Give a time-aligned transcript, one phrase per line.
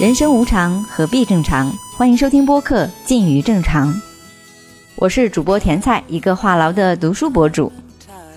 [0.00, 1.70] 人生无常，何必正常？
[1.94, 3.92] 欢迎收听播客《近于正常》，
[4.96, 7.70] 我是主播甜菜，一个话痨的读书博主。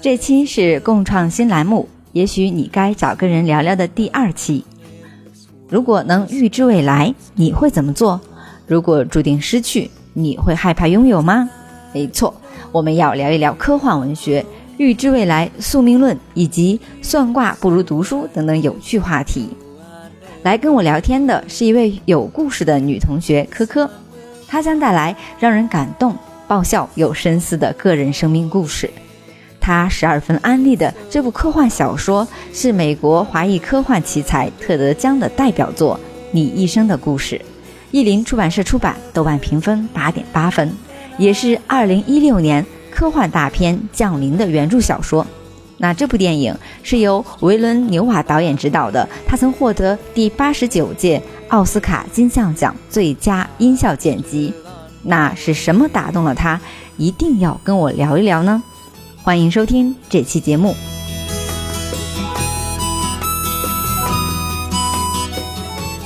[0.01, 4.65] 这期是共创新栏目，也许你该找个人聊聊的第二期。
[5.69, 8.19] 如果能预知未来，你会怎么做？
[8.67, 11.49] 如果注定失去，你会害怕拥有吗？
[11.93, 12.33] 没错，
[12.73, 19.47] 我们要聊一聊科幻文学、预知未来、宿命论以及算卦不如读书等等有趣话题。
[20.43, 23.89] 来跟我聊天的是一位有故事的女同学科科，
[24.45, 26.13] 她将带来让人感动、
[26.49, 28.89] 爆笑又深思的个人生命故事。
[29.61, 35.97] 她十二分安利的这部科幻小说是美国华裔科幻奇才特德·江的代表作
[36.31, 37.37] 《你一生的故事》，
[37.91, 40.69] 译林出版社出版，豆瓣评分八点八分，
[41.17, 45.25] 也是二零一六年科幻大片《降临》的原著小说。
[45.83, 54.53] 那这部电影是由维伦纽瓦导演执导的，他曾获得第八十九届奥斯卡金像奖最佳音效剪辑。
[55.01, 56.57] 那是什么打动了他，
[56.95, 58.63] 一定要跟我聊一聊呢？
[59.23, 60.73] 欢迎收听这期节目。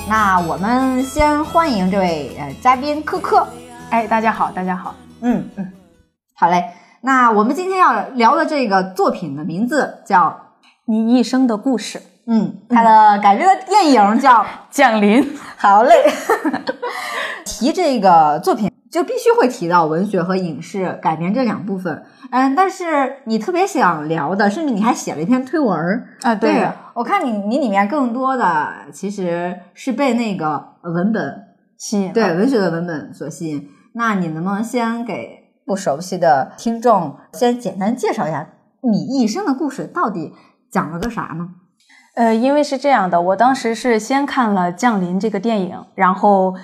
[0.09, 3.47] 那我们先欢迎这位呃嘉宾科科。
[3.91, 4.95] 哎，大家好，大家好。
[5.21, 5.71] 嗯嗯，
[6.33, 6.63] 好嘞。
[7.01, 10.27] 那我们今天要聊的这个作品的名字叫
[10.85, 11.99] 《你一生的故事》。
[12.29, 15.23] 嗯，它的改编的电影叫 《降临
[15.57, 15.93] 》。好嘞，
[17.45, 22.03] 提这个作品就必须会提到文学和影视改编这两部分。
[22.31, 25.77] 嗯，但是你特别想聊的，甚至你还写了一篇推文
[26.23, 26.35] 啊。
[26.35, 31.43] 对，我看你你里面更多的其实是被那个文本
[31.77, 33.69] 吸引，对文学的文本所吸引。
[33.93, 35.36] 那你能不能先给？
[35.67, 38.47] 不熟悉的听众，先简单介绍一下
[38.81, 40.33] 你一生的故事到底
[40.71, 41.49] 讲了个啥呢？
[42.15, 46.55] 呃，因为是这样的，我当时是先看了《降临》这个电影，然后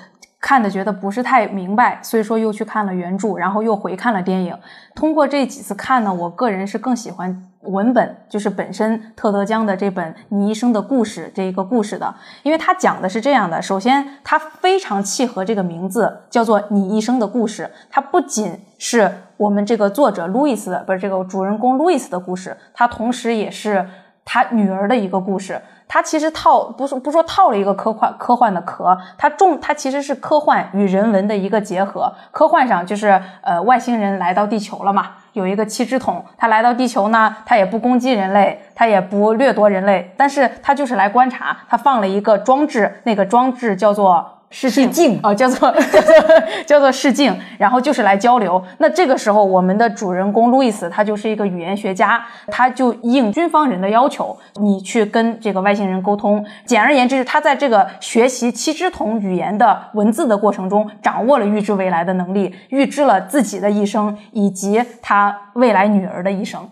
[0.43, 4.53] 看的觉得不是太明白，所以说又去看了原著，然后又回看了电影。
[4.93, 7.49] 通过这几次看呢，我个人是更喜欢。
[7.61, 13.61] 文本就是本身特德·江的这本《你一生的故事》这一个故事的，因为它讲的是这样的。
[13.61, 17.63] 首先，它非常契合这个名字，叫做《你一生的故事》。
[17.89, 23.87] 它不仅是我们这个作者路易斯的，不是这个主人公路易斯的故事，它同时也是
[24.25, 25.61] 他女儿的一个故事。
[25.85, 32.11] 他其实套不是不说套了一个科幻科幻的壳，它重它其实是科幻与人文的一个结合。
[32.31, 35.11] 科幻上就是呃外星人来到地球了嘛。
[35.33, 41.55] 有一个七只桶，他来到地球呢，他也不攻击人类，他也不掠夺人类，但是他就是来观察。
[41.69, 44.39] 他放了一个装置，那个装置叫做。
[44.55, 48.63] 视镜哦，叫做 叫做叫做视镜，然后就是来交流。
[48.77, 56.45] 那这个时候，我们的主人公路易斯他就是一个语言学家，他就应军方人的要求，你去跟这个外星人沟通。
[56.65, 66.69] 简而言之，他在这个学习七只桶语言的文字的过程中，掌握了预知未来的能力，预知了自己的一生以及他未来女儿的一生。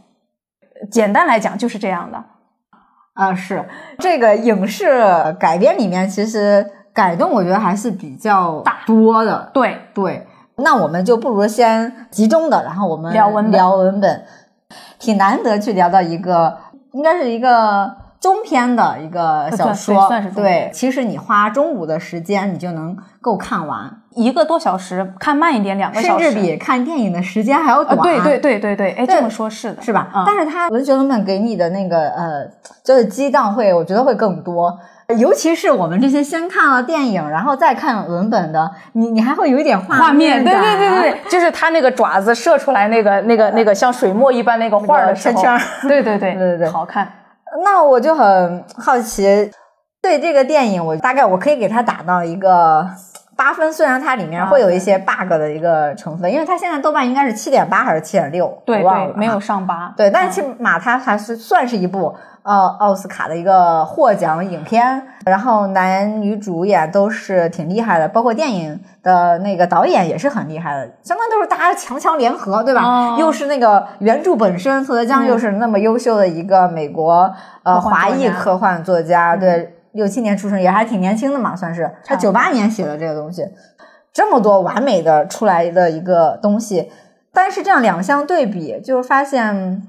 [0.91, 2.23] 简单来讲，就是这样的。
[3.13, 3.65] 啊，是
[3.97, 4.93] 这个影视
[5.39, 6.63] 改编里面，其实。
[6.94, 10.28] 改动我觉得还是比较大多的，对对。
[10.57, 14.24] 那我们就不如先集中的，然后我们聊文本，聊文本，
[15.00, 16.56] 挺难得去聊到一个，
[16.91, 20.69] 应该是一个中篇的一个小说，算是对。
[20.72, 27.97] 其实你花中午的时间，你就能够看完一个多小时，看慢一点两个小时，甚至比看电影的时间还要短。
[28.00, 30.12] 对对对对对，哎，这么说是的，是吧？
[30.28, 32.46] 但是它文学文本给你的那个呃，
[32.84, 34.78] 就是激荡会，我觉得会更多。
[35.13, 47.11] 尤其是我们这些先看了电影，然后再看文本的，你你还会有一点画面感，对对对对，就是他那个爪子射出来那个那个那个像水墨一般那个画的圈圈，对对对对对，好看。
[47.63, 49.51] 那我就很好奇，
[50.01, 52.88] 对这个电影，我大概我可以给它打到一个
[53.35, 62.16] 八分，虽然它里面会有一些 bug 的一个成分，因为它现在豆瓣应该是七点八还是七点六，对对，没有上八，对，但是起码它还是算是一部。
[62.43, 73.16] 呃奥斯卡的一个获奖影片，然后男女主演都是挺厉害的，包括电影的那个导演也是很厉害的，相当都是大家强强联合，对吧？
[73.19, 77.31] 又是那个原著本身，特德·江又是那么优秀的一个美国
[77.61, 83.43] 呃华裔科幻作家，对，六七年出生也还挺年轻的嘛，算是他九八年写的这个东西，
[84.14, 86.91] 这么多完美的出来的一个东西，
[87.34, 89.88] 但是这样两相对比，就发现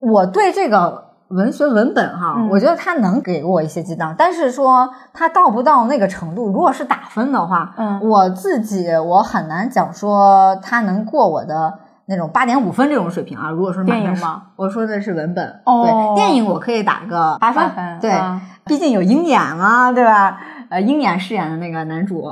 [0.00, 1.08] 我对这个。
[1.30, 6.46] 文学文本哈，我觉得它能给我一些激荡，但是说它到不到那个程度。
[6.46, 13.50] 如果是打分的话，嗯，我自己我很难讲说它能过我的那种八点五分这种水平啊。
[13.50, 14.44] 如果说电影吗？
[14.56, 20.38] 我说的是文本，对，电影我可以打个八分，对，啊、毕竟有鹰眼啊，对吧？
[20.68, 22.30] 呃鹰眼饰演的那个男主，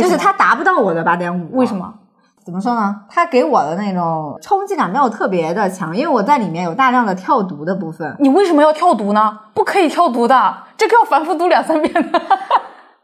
[0.00, 1.56] 就是他达不到我的八点五。
[1.56, 1.76] 为什？
[1.76, 1.94] 么？
[2.42, 3.02] 怎么说呢？
[3.08, 8.16] 他给我的那种冲击感没有特别的强，因为我在里面有大量的跳读的部分。
[8.20, 9.38] 你为什么要跳读呢？
[9.52, 12.22] 不可以跳读的，这个要反复读两三遍的。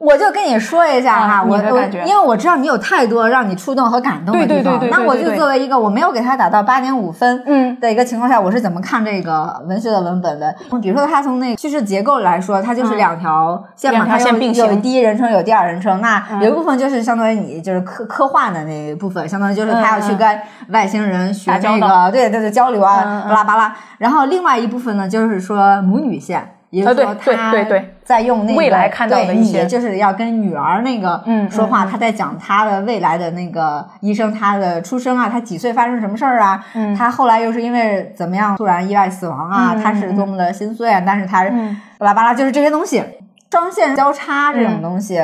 [0.02, 7.78] 我就跟你说一下哈，啊我我因为我知道你有太多让你触动和感动的地方，那我就作为一个我没有给他打到八点五分，嗯。
[7.78, 10.52] 的一个情况下，我是怎么看这个文学的文本的？
[10.82, 12.96] 比如说，他从那个叙事结构来说，它就是嗯。
[12.96, 16.00] 两条线嘛，它有有第一人称，有第二人称。
[16.00, 16.43] 那嗯。
[16.43, 20.40] 有一部分就是相当于你就是科科幻的那一部分，相当于就是他要去跟
[20.70, 23.75] 外星人学那个对对对交流啊，巴拉巴拉。
[23.98, 26.56] 然后另外一部分呢，就是说母女线。
[26.72, 27.36] 也就是说，啊对对。
[27.36, 36.94] 他对对在用那个未来看到的对一些你就是要跟女儿那个嗯说话，他在讲他的未来的那个医生，他的出生啊，他几岁发生什么事儿啊，嗯。
[36.94, 43.02] 他后来又是因为怎么样突然意外死亡啊，嗯他是多么的心碎啊，但是他嗯巴拉巴拉就是这些东西，
[43.50, 44.82] 双线交叉这种嗯。
[44.82, 45.20] 东西。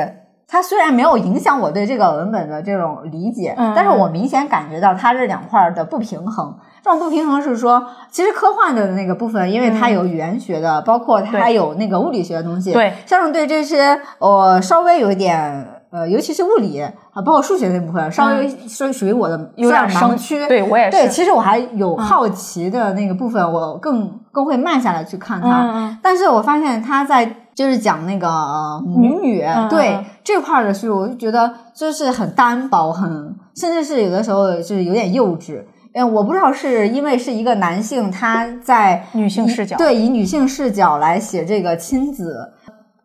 [0.49, 6.57] 它虽然没有影响我对这个文本的这种理解，嗯但是我明显感觉到它这两块儿的不平衡。
[6.83, 20.47] 这种不平衡是说，其实科幻的那个部分，因为它有语言学的，包括它有那个物理学的东西，对，像是对这些呃稍微有一点呃，尤其是物理啊，包括数学那部分，稍微属属于我的嗯有点盲区。
[20.47, 20.91] 对我也是。
[20.91, 25.47] 对，其实我还有好奇的那个部分，我更更会慢下来去看它。
[25.49, 27.25] 嗯嗯但是我发现它在
[27.59, 35.61] 就是讲那个呃母女、嗯对、嗯这块儿的书，我就觉得就是很单薄，很甚至是有的时候就是有点幼稚。
[35.93, 42.53] 嗯，我不知道是因为是一个男性，他在女性视角对，以女性视角来写这个亲子。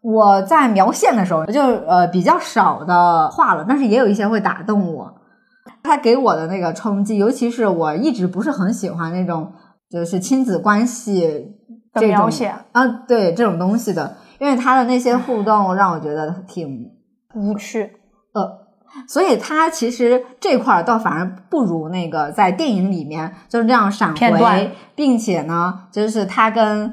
[0.00, 5.12] 我在描线的时候就呃比较少的画了，但是也有一些会打动我。
[5.82, 9.50] 他给我的那个冲击，尤其是我一直不是很喜欢那种
[9.90, 11.22] 就是亲子关系
[11.92, 16.90] 的这种描写啊，对这种东西的，因为他的那些互动让我觉得挺
[17.34, 17.92] 无趣。
[18.32, 18.48] 呃，
[19.08, 26.92] 所以他其实这块儿倒反而不如那个在电影里面就是这样闪回，并且呢，就是他跟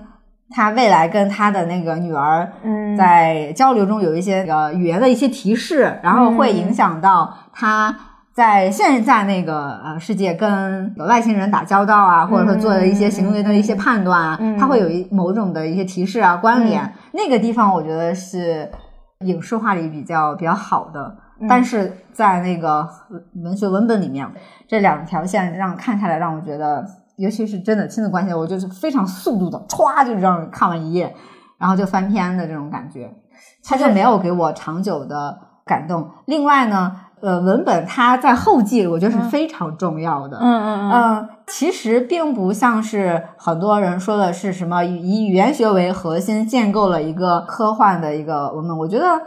[0.50, 7.96] 他未来跟他的那个女儿嗯在交流中有一些呃语言的一些提示，然后会影响到他。
[8.34, 16.94] 在现在那个呃世界跟外星人打交道啊，或者说做的一些行为的一些判断啊，嗯它会有一某种的一些提示啊、关联。
[17.14, 18.72] 那个地方我觉得是
[19.26, 21.18] 影视化里比较比较好的。
[21.50, 22.88] 但是在那个
[23.44, 24.30] 文学文本里面，
[24.68, 26.86] 这两条线让看下来让我觉得，
[27.18, 31.16] 尤其是真的亲子关系，我就是非常速度的歘就让人看完一页，
[31.58, 33.12] 然后就翻篇的这种感觉，
[33.64, 35.36] 它就没有给我长久的
[35.66, 36.12] 感动。
[36.26, 40.38] 另外呢，呃，文本它在后记我觉得是非常重要的。
[40.42, 48.78] 嗯嗯嗯，嗯，其实并不像是很多人说的是什么以语言学为核心建构了一个科幻的一个文本。
[48.78, 49.22] 我觉得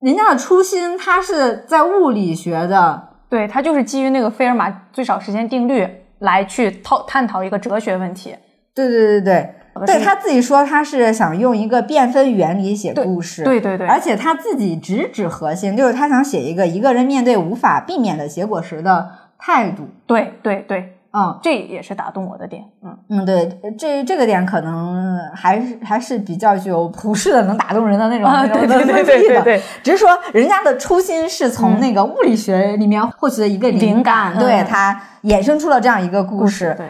[0.00, 5.86] 人家的初心，它是在物理学的，对，它就是基于那个费尔马最少时间定律
[6.18, 8.34] 来去讨探讨一个哲学问题。
[8.74, 9.54] 对对对对
[9.86, 19.88] 对，他自己说他是想用一个变分原理写故事，对对对，而且他自己直指核心，就是他想写一个一个人面对无法避免的结果时的态度。
[20.06, 22.64] 对对对，嗯这也是打动我的点。
[22.82, 36.74] 嗯，嗯，对，这这个点可能还是还是比较具有普世的，能打动人的那种、对对对对只是说人家的初心是从那个物理学里面获取的一个灵感，对他衍生出了这样一个故事。
[36.76, 36.86] 对，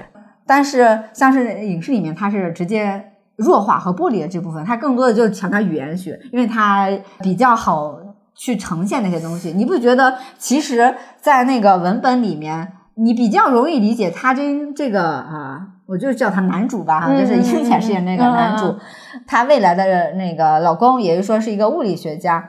[0.51, 6.89] 但是像是影视里面，它是直接弱化和剥离了这部分，它更多的就是强调语言学，因为它
[7.21, 7.97] 比较好
[8.35, 9.53] 去呈现那些东西。
[9.53, 18.81] 你不觉得其实，在那个文本里面，你比较容易理解他跟这个啊、我就叫他男主吧，哈，嗯就是殷浅饰演那个男主，嗯嗯。
[19.29, 22.49] 他未来的那个老公，也就是说是一个物理学家，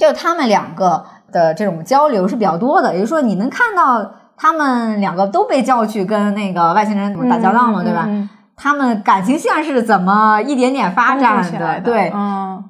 [0.00, 8.04] 就他们两个的这种交流是比较多的，也就是说你能看到他们两个都被叫去跟那个外星人怎么打交道嘛，对吧？
[8.06, 12.64] 嗯，他们感情线是怎么一点点发展的，对，嗯，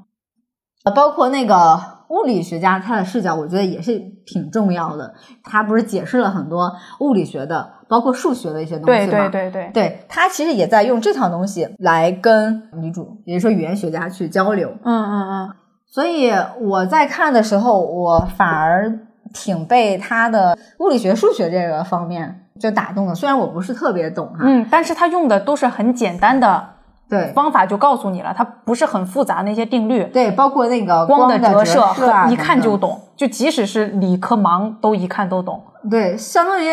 [0.84, 5.12] 呃包括那个物理学家他的视角，我觉得也是挺重要的。
[5.44, 9.28] 他不是解释了很多物理学的，包括数学的一些东西吗？
[9.28, 14.70] 对对对对，对他其实也在用这套东西来跟女主，也就是说语言学家去交流。
[14.84, 15.50] 嗯嗯嗯，
[15.86, 18.90] 所以我在看的时候，我反而
[19.32, 23.14] 挺被他的物理学、数学这个方面就打动了。
[23.14, 26.68] 虽然我不是特别懂哈，嗯，但是他用的都是很简单的
[27.08, 30.04] 对方法，就告诉你了，它不是很复杂那些定律。
[30.04, 31.82] 对，包括那个光的折射
[32.30, 32.76] 一看就。
[32.76, 35.60] 懂，就即使是理科盲都一看都懂。
[35.90, 36.66] 对，相当于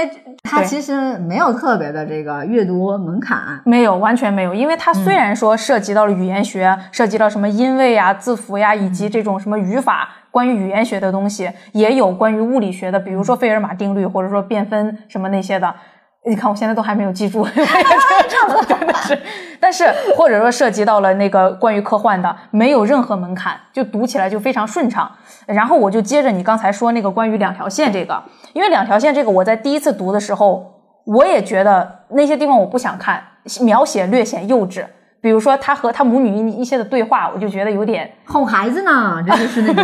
[0.43, 3.39] 它其实没有特别的这个阅读门槛。
[3.65, 15.73] 没有，完全没有，因为它虽然说涉及到了语言学，涉及到什么音位呀、字符呀，以及这种什么语法，关于语言学的东西，也有关于物理学的，比如说费尔马定律，或者说变分什么那些的。
[16.25, 17.47] 你看，我现在都还没有记住，
[18.67, 19.17] 真的是。
[19.61, 19.85] 但是
[20.17, 25.09] 或者说涉及到了那个关于科幻的，没有任何门槛，就读起来就非常顺畅。
[25.45, 33.23] 然后我就接着你刚才说那个关于两条线这个，因为两条线这个我在第一次读的时候，我也觉得那些地方我不想看，
[33.61, 34.85] 描写略显幼稚。
[35.25, 39.83] 比如说他和他母女一些的对话，我就觉得有点哄孩子呢，这就是那种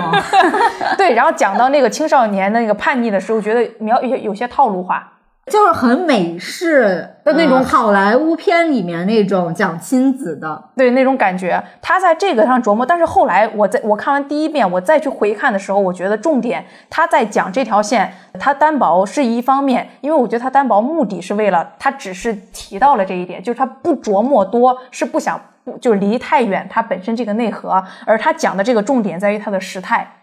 [0.95, 1.15] 对。
[1.15, 5.12] 然后讲到那个青少年的那个叛逆的时候，觉得描有有些套路化。
[5.51, 12.86] 就是很美式的那种呃好莱坞片里面那种讲亲子的，对那种感觉，他在这个上琢磨。
[12.86, 30.15] 但是后来我在我看完第一遍，我再去回看的时候，我觉得重点他在讲这条线，他单薄是一方面，因为我觉得他单薄目的是为了他只是提到了这一点，就是他不琢磨多，是不想不就离太远他本身这个内核，而他讲的这个重点在于他的时态。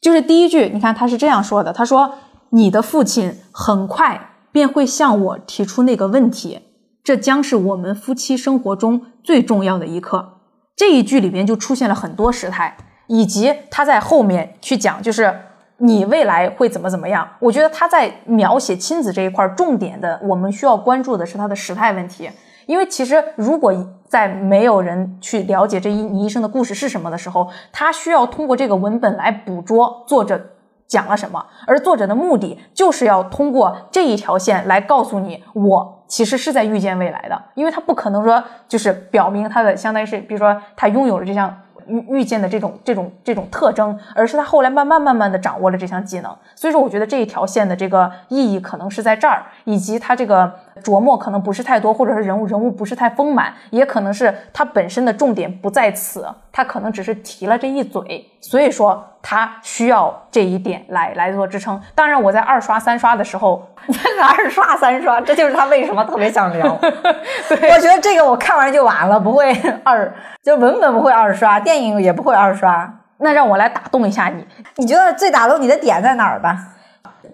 [0.00, 2.14] 就是第一句，你看他是这样说的，他说
[2.50, 4.20] ：“你的父亲很快
[4.56, 6.60] 便会向我提出那个问题，
[7.04, 10.38] 这将是我们夫妻生活中最重要的一刻。”
[10.74, 12.74] 这一句里边就出现了很多时态，
[13.06, 15.30] 以及他在后面去讲，就是
[15.76, 17.28] 你未来会怎么怎么样。
[17.38, 22.30] 我觉得他在描写亲子这一块重点的，我们需要关注的是他的时态问题。
[22.64, 23.74] 因为其实，如果
[24.08, 30.40] 在没有人去了解这一你一生的故事是什么的时候，他需要通过这个文本来捕捉作者
[30.88, 41.52] 讲了什么，而作者的目的就是要通过这一条线来告诉你，我其实是在预见未来的，因为他不可能说就是表明他的相当于是，比如说他拥有了这项
[41.86, 46.36] 预预见的这种这种这种特征，而是他后来慢慢慢慢的掌握了这项技能。
[46.54, 50.52] 所以说，我觉得这一条线的这个意义可能是在这儿，以及他这个
[50.82, 61.80] 琢磨可能不是太多，或者是人物人物不是太丰满，也可能是他本身的重点不在此，他可能只是提了这一嘴，所以说他需要这一点来来做支撑。
[61.94, 63.66] 当然，我在二刷三刷的时候，
[64.36, 66.76] 二刷三刷，这就是他为什么特别想聊。
[66.82, 69.52] 我觉得这个我看完就完了，不会
[69.82, 73.00] 二，就文本不会二刷，电影也不会二刷。
[73.18, 76.58] 那让我来打动一下你，你觉得最打动你的点在哪儿吧？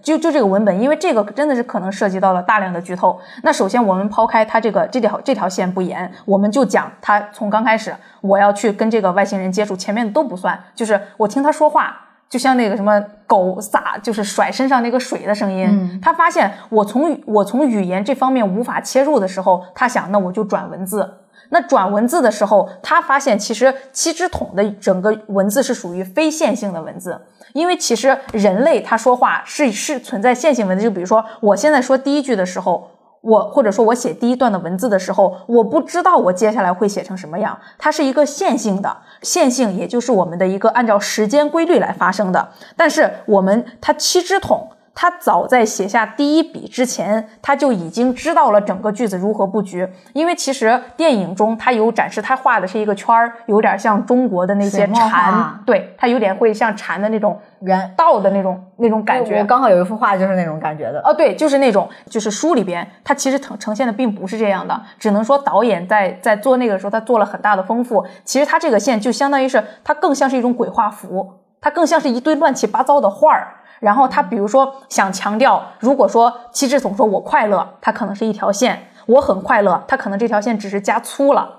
[0.02, 3.18] 就就这个文本，因为这个真的是可能涉及到了大量的剧透。
[3.42, 11.97] 那首先我们抛开它这个这条这条线不言，我们就讲他从刚开始我要去跟这个外星人接触，前面都不算，就是我听他说话，
[12.28, 15.66] 就像那个什么狗撒就是甩身上那个水的声音。
[15.71, 21.09] 嗯他发现我从我从语言这方面无法切入的时候，他想那我就转文字。
[21.52, 27.21] 那转文字的时候，他发现其实七只桶的整个文字是属于非线性的文字，
[27.52, 32.88] 因为其实人类他说话是是存在线性文字，就比如说我现在说第一句的时候，
[33.21, 44.66] 我或者说我写第一段的文字的时候，我不知道我接下来会写成什么样，它是一个线性的，线性也就是我们的一个按照时间规律来发生的，但是我们它七只桶。
[44.94, 49.88] 他早在写下第一笔之前，他就已经知道了整个句子如何布局。
[50.12, 59.44] 因为其实电影中他有展示，他画的是一个圈儿，有点像中国的那些水墨画蝉，对，他有点会像禅的那种圆道的那种那种感觉我。
[59.44, 61.00] 刚好有一幅画就是那种感觉的。
[61.04, 68.04] 哦，对，就是那种，就是书里边，他其实呈呈现的并不是这样的，只能说导演在在做那个时候，他做了很大的丰富。
[68.25, 73.54] 其实他这个线就相当于是，它更像是一种鬼画符，它更像是一堆乱七八糟的画儿。
[73.83, 81.59] 然后他比如说想强调，如果说七志总说我快乐，它可能是一条线；我很快乐，它可能这条线只是加粗了。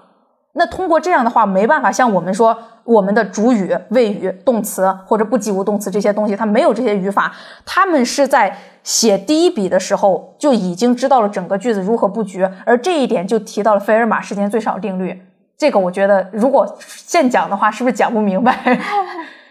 [0.53, 7.34] 那通过这样的话，没办法像我们说我们的主语、谓语、动词或者不及物动词这些东西，它没有这些语法，
[7.65, 15.22] 他们是在写第一笔的时候就已经知道了整个句子如何布局，而这一点就提到了费尔马时间最少定律。
[15.58, 18.56] 这个我觉得，如果现讲的话，是不是讲不明白？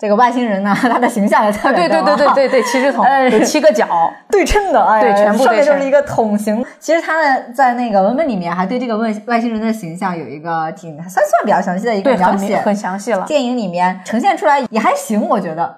[0.00, 3.86] 这个外星人呢， 他的形象也特别对对对对对对，七只 桶哎有七个角，
[4.32, 6.64] 对称的，哎呀，对全部上面就是一个桶形。
[6.78, 13.26] 其实他的在那个文本里面还对这个外外星人的形象有一个挺算算比较详细的一个，描写，很很详细了。
[13.26, 15.76] 电影里面呈现出来也还行，我觉得。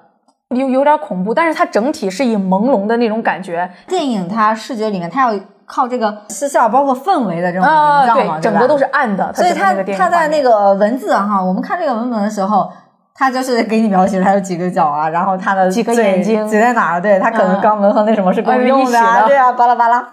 [0.50, 8.84] 有有点恐怖，但是它整体是以朦胧的那种感觉电影它视觉里面，它要靠这个视效，包括氛围的这种啊，营造嘛，对，整个都是。
[8.84, 12.70] 暗的，所以它它在那个文字哈，我们看这个文本的时候，
[13.14, 17.00] 它就是给你描写他有几个脚啊，然后他的几个眼睛嘴在哪儿？
[17.00, 20.09] 对，他可能嗯肛门和那什么是共哎用的啊，一起的对啊，巴拉巴拉。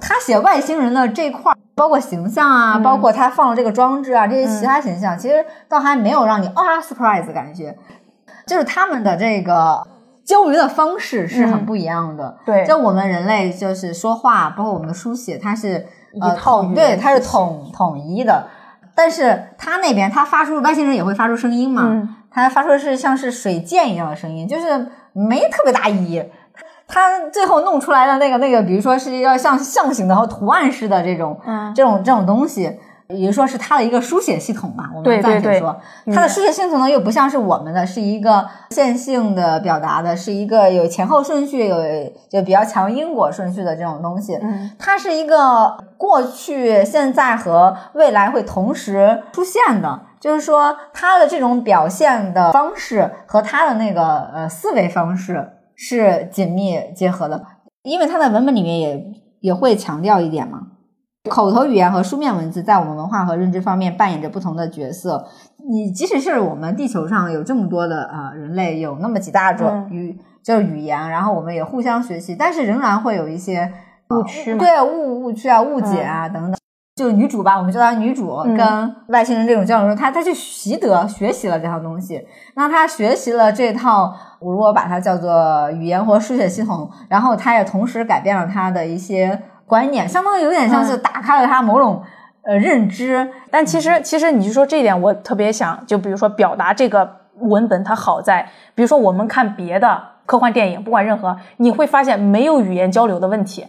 [0.00, 7.76] 他写外星人的这块儿，包括形象啊，嗯包括他放了这个装置啊，这些其他形象，其实倒还没有让你啊 surprise 的感觉，
[8.46, 9.86] 就是他们的这个
[10.24, 12.38] 交流的方式是很不一样的。
[12.46, 15.86] 对就我们人类就是说话，包括我们的书写，它是
[16.20, 18.46] 呃统对，它是统统一的。
[19.00, 21.84] 但是他那边他发出外星人也会发出声音嘛？
[21.86, 26.22] 嗯他发出的是像是水箭一样的声音，就是没特别大意义。
[26.86, 32.78] 他最后弄出来的那个那个，比如说是要像象形的和图案式的这种、嗯这种这种东西，
[33.10, 34.90] 也就说是它的一个书写系统嘛。
[34.94, 35.76] 我们暂且对对说，
[36.06, 41.76] 嗯它的书写系统呢又不像是我们的，是一个线性的表达的，是一个有前后顺序、有
[42.30, 44.38] 就比较强因果顺序的这种东西。
[44.40, 57.42] 嗯它是一个过去、现在和未来会同时出现的，就是说它的这种表现的方式和它的那个呃思维方式是紧密结合的，
[57.82, 59.04] 因为它在文本里面也
[59.40, 60.60] 也会强调一点嘛。
[61.28, 65.26] 口头语言和书面文字在我们文化和认知方面扮演着不同的角色。
[65.68, 73.70] 你即使是我们地球上有这么多的呃人类，有那么几大种嗯语、就是语言，然后我们也互相学习，但是仍然会有一些
[74.08, 76.58] 误区嘛对误误区啊、误解啊、等等。
[76.96, 82.26] 就女主吧，我们叫她女主，嗯跟外星人这种交流中，她她去习得学习了这套东西。
[82.54, 91.02] 那她学习了这套，我如果把它叫做语言或书写系统，然后她也同时改变了她的一些观念，相当于有点像是嗯。
[91.02, 92.02] 打开了他某种
[92.42, 93.30] 呃认知。
[93.52, 97.08] 但其实，其实你就说这一点，我特别想，就比如说表达这个
[97.38, 103.64] 文本它好在，比如说我们看别的科幻电影，不管任何，你会发现没有语言交流的问题，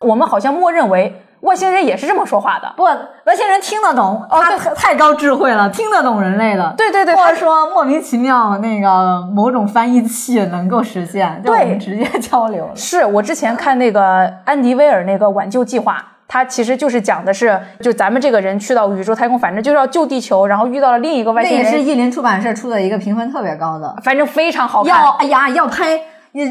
[0.00, 2.70] 我们好像默认为外星人也是这么说话的。
[2.76, 6.74] 不，外星人听得懂，哦对他太太高智慧了，听得懂人类的。
[6.76, 12.68] 对对对，或者说莫名其妙那个某种翻译器能够实现，就我对们直接交流。
[12.74, 26.00] 是我之前看那个安迪威尔那个挽救计划，它其实就是讲的是，就咱们这个人去到宇宙太空，反正就是要救地球，然后遇到了另一个外星人那也是，译林出版社出的一个评分特别高的，反正非常好看要，哎呀要拍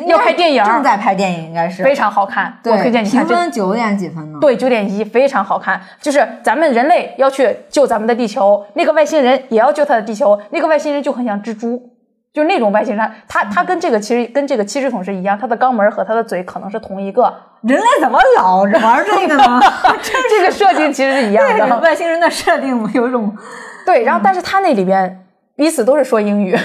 [0.07, 3.35] 要拍电影正在拍电影应该是非常好看，对我推荐你看评这。
[3.35, 4.39] 分九点几分呢？
[4.41, 5.79] 对，九点一非常好看。
[6.01, 11.91] 就是咱们人类要去救咱们的地球，那个外星人也要救他的地球，那个外星人就很像蜘蛛，
[12.33, 19.59] 就是那种外星人，他他跟这个其实跟这个七只桶是一样，他的肛门和他的嘴可能是同一个，人类怎么老玩这个呢？
[20.29, 21.77] 这个设定其实是一样的。
[21.79, 23.35] 外星人的设定有一种，
[23.85, 26.57] 对，然后但是他那里边彼此都是说英语，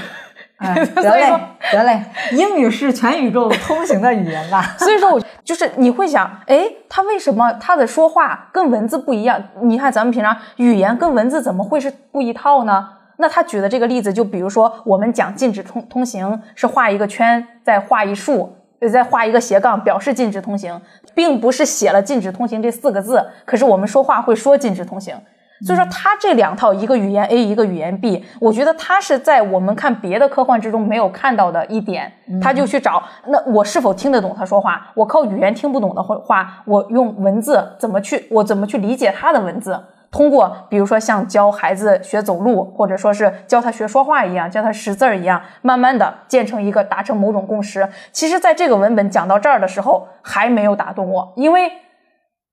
[0.61, 1.42] 哎， 得所以说嘞
[1.73, 4.62] 得嘞，英语是全宇宙通行的语言吧？
[4.79, 9.42] 所以说我就是你会想，哎，他为什么他的说话跟文字不一样？
[9.62, 12.88] 你看咱们平常语言跟文字怎么会是不一套呢？
[13.16, 20.81] 那他举的这个例子，就比如说我们讲禁止通通行是画一个圈，再画一竖，呃再画一个斜杠，表示禁止通行，
[21.14, 25.14] 并不是写了禁止通行这四个字，可是我们说话会说禁止通行。
[25.62, 34.90] 所以说，它这两套一个语言 A 一个语言 B，我觉得它是在我们看别的科幻之中没有看到的一点，他就去找那我是否听得懂他说话？
[34.94, 39.79] 我靠语言听不懂的话，我用文字怎么去我怎么去理解他的文字？
[40.11, 47.88] 通过比如说像教孩子学走路，或者说是教他学说话一样，教他识字儿一样，慢慢的建成一个达成某种共识。
[48.11, 51.70] 其实，在这个文本讲到这儿的时候，还没有打动我，因为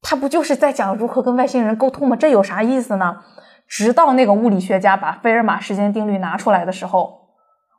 [0.02, 2.16] 他不就是在讲如何跟外星人沟通吗？
[2.16, 3.18] 这有啥意思呢？
[3.68, 7.20] 直到那个物理学家把费尔马时间定律拿出来的时候，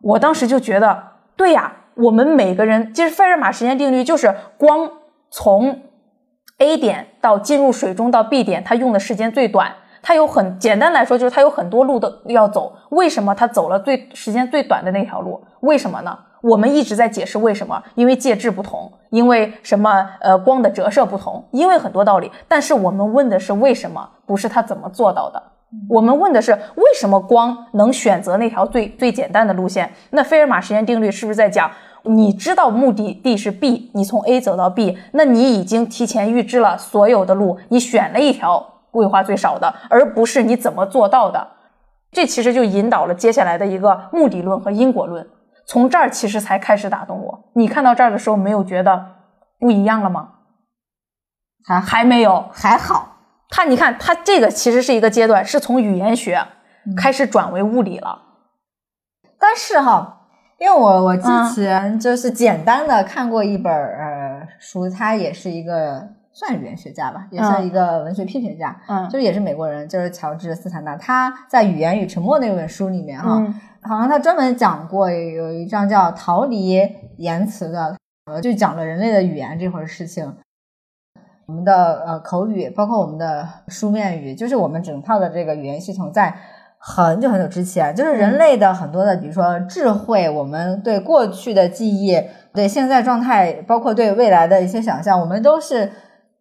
[0.03, 1.03] 我当时就觉得，
[1.37, 4.91] 对呀，我们每个人，其实费尔马时间定律就是光
[5.31, 5.83] 从
[6.59, 9.73] A 点到进入水中到 B 点，它用的时间最短。
[10.03, 12.77] 它有很简单来说，就是它有很多路的要走。
[12.91, 15.43] 为什么它走了最时间最短的那条路？
[15.61, 16.19] 为什么呢？
[16.43, 22.31] 我们一直在解释为什么，因为介质不同，因为什么呃光的折射不同，因为很多道理。
[22.47, 25.43] 但是我们问的是为什么，不是他怎么做到的。
[25.89, 29.93] 我们问的是为什么光能选择那条最最简单的路线？
[30.11, 31.71] 那费尔马时间定律是不是在讲，
[32.05, 41.47] 你知道目的地是 B，你从 A 走到 B，那你已经提前预知了所有的路，你选了一条规划最少的，而不是你怎么做到的。
[42.11, 45.27] 这其实就引导了接下来的一个目的论和因果论。
[45.69, 47.51] 从这儿其实才开始打动我。
[47.55, 49.07] 你看到这儿的时候，没有觉得
[49.61, 50.31] 不一样了吗？
[51.65, 52.49] 还还没有。
[52.51, 53.17] 还好，
[53.51, 56.43] 他你看，他这个其实是一个阶段，是从语言学
[56.97, 58.23] 开始转为物理了。
[59.39, 60.23] 但是哈，
[60.59, 70.97] 因为我我之嗯前就是简单的看过一本呃书，他也是一个算语言学家吧，也算嗯一个文学批评家，嗯就是也是美国人，就是乔治斯坦纳。
[70.97, 76.77] 他在《语言与沉默》那本书里面哈，嗯好像他专门讲过有一章叫《逃离
[77.17, 80.35] 言辞》的，呃，就讲了人类的语言这回事情。
[81.47, 86.37] 我们的呃口语，包括我们的书面语，就是我们整套的这个语言系统，在
[86.79, 95.91] 很久很久之前，就是人类的很多的，比如说智慧，我们对过去的记忆，对现在状态，包括对未来的一些想象，我们都是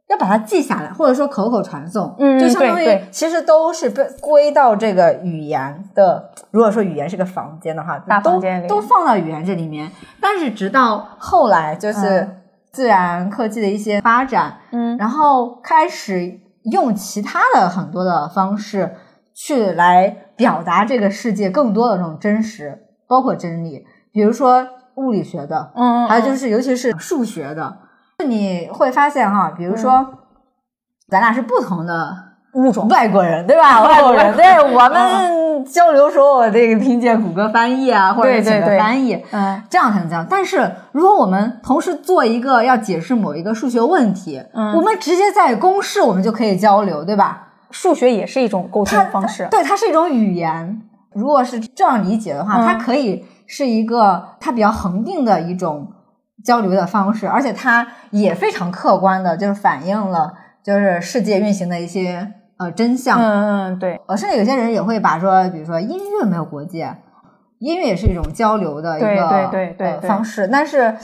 [0.10, 6.32] 要把它记下来，或者说口口传送，嗯就相当于其实都是被归到这个语言的。
[6.52, 9.91] 如果说语言是个房间的话，大都房间里都放到语言这里面。
[10.22, 12.38] 但是直到后来，就是嗯
[12.72, 16.39] 自然科技的一些发展，嗯然后开始
[16.72, 18.96] 用其他的很多的方式
[19.34, 24.65] 去来表达这个世界更多的这种真实，包括真理，比如说
[24.96, 27.78] 物理学的，嗯，还有就是是尤其是数学的，
[28.30, 30.06] 你会发现哈，比如说、
[31.10, 32.16] 咱俩是不同的
[32.54, 33.84] 物种，外国人，对吧？
[33.88, 40.26] 外国人，对我们交流时候，我这个凭借谷歌翻译啊，或者请个翻译，嗯这样才能讲。
[40.30, 47.48] 但是如果我们同时做一个要解释某一个数学问题，嗯我们直接在公式我们就可以交流，对吧？
[47.72, 49.48] 数学也是一种沟通方式。
[49.52, 50.82] 对，它是一种语言。
[51.13, 55.92] 如果是这样理解的话，嗯它可以是一个它比较恒定的一种
[56.43, 63.19] 交流的方式，而且它也非常客观的，就是反映了就是世界运行的一些呃真相。
[63.19, 66.95] 嗯嗯，对呃，甚至有些人也会把说，比如说音乐没有国界，
[67.60, 70.47] 音乐也是一种交流的一个对对对对呃方式。
[70.47, 70.95] 但是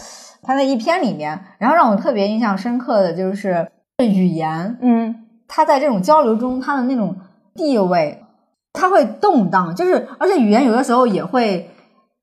[0.42, 5.16] 他在一篇里面，然后让我特别印象深刻的就是语言，嗯
[5.48, 7.16] 他在这种交流中他的那种
[7.56, 8.24] 地位，
[8.72, 11.70] 他会动荡，就是而且语言有的时候也会，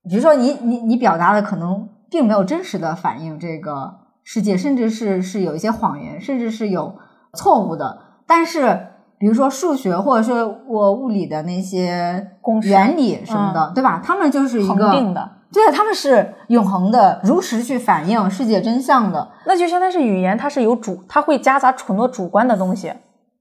[0.09, 3.94] 比如说你你你表达的可能并没有真实的反映这个
[4.25, 6.96] 世界，甚至是是有一些谎言，甚至是有
[7.35, 7.99] 错误的。
[8.27, 14.01] 但是比如说数学或者说我物理的那些公式原理什么的，对吧？
[14.05, 19.31] 他们就是一恒个定的，对，他们是永恒的，如实去反映世界真相的。
[19.46, 22.92] 那就相当于是语言，它是有主，它会夹杂很多主观的东西，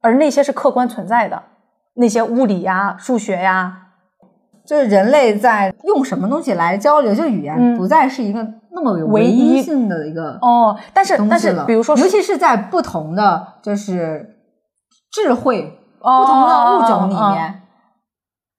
[0.01, 1.41] 而那些是客观存在的，
[1.93, 3.88] 那些物理呀、数学呀，
[4.69, 11.51] 就是人类在用什么东西来交流，就语言嗯不再是一个那么有唯唯一一性的一个哦，但是但是。
[11.65, 14.35] 比如说尤其是在不同的就是
[15.11, 17.61] 智慧不不同的物种里哦面，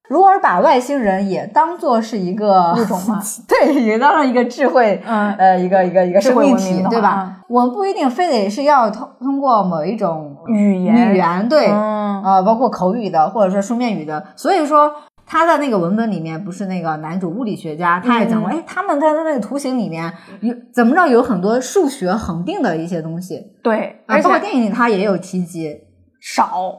[0.09, 3.21] 如果是把外星人也当做是一个物种吗？
[3.47, 7.37] 对，也当成一个智慧，嗯呃，一个一个一个生命体对吧？
[7.49, 14.93] 我们不一定非得是要通通过某一种语言语言，对，嗯呃，包括口语的或者说书面语的，所以说
[15.33, 25.83] 他在那个文本里面，不是那个男主物理学家，他也讲过，嗯哎、他们在那个图形里面有怎么着有很多数学恒定的一些东西，对，啊，而且包括电影里他也有提及。
[26.21, 26.75] 少，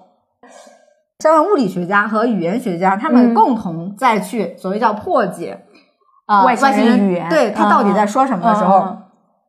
[1.20, 5.66] 像物理学家和语言学家，他们嗯共同再去所谓叫破解
[6.26, 8.98] 啊、外星人星人语言对他到底在说什么的时候，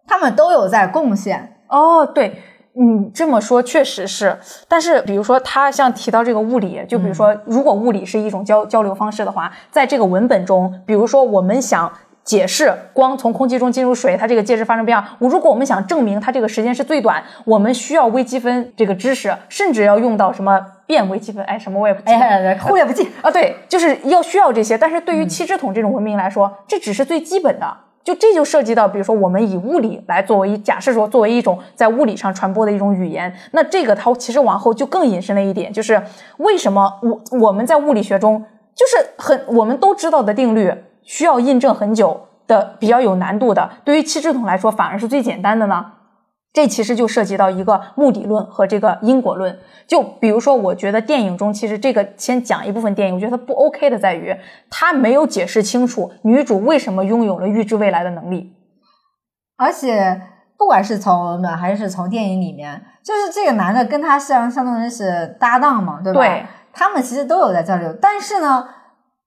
[0.07, 1.57] 他们都有在贡献。
[1.69, 2.41] 哦，对。
[2.75, 11.93] 你这么说确实是，但是比如说他像提到这个物理，就比如说如果物理是一种交交流方式的话，在这个文本中，比如说我们想
[12.25, 22.19] 解释光从空气中进入水，它这个介质发生变化，如果我们想证明它这个时间是最短，我们需要微积分这个知识，甚至要用到什么变微积分，哎，什么我也不记得。
[22.19, 23.07] 哎，忽略不计。
[23.21, 27.77] 啊，对，就是要需要这些，但是对于七支桶这种文明来说，这只是最基本的。
[28.05, 36.03] 就这就涉及到，比如说我们以物理来作为假设说作为一种在物理上传播的一种语言，那这个它其实往后就更引申了一点，就是
[36.39, 45.87] 为什么我我们在物理学中就是很我们都知道的定律需要印证很久的比较有难度的，对于七支筒来说反而是最简单的呢？
[46.53, 49.59] 这其实就涉及到一个目的论和这个因果论。
[49.87, 54.37] 就比如说，我觉得电影中其实这个先讲一部分电影，我觉得它不 OK 的在于，
[54.71, 58.53] 它没有解释清楚女主为什么拥有了预知未来的能力。
[59.57, 60.21] 而且
[60.59, 66.21] 不管是从文本还是从电影里面，就是这个男的跟他相相当于是搭档嘛，对吧？
[66.21, 68.67] 对他们其实都有在交流，但是呢，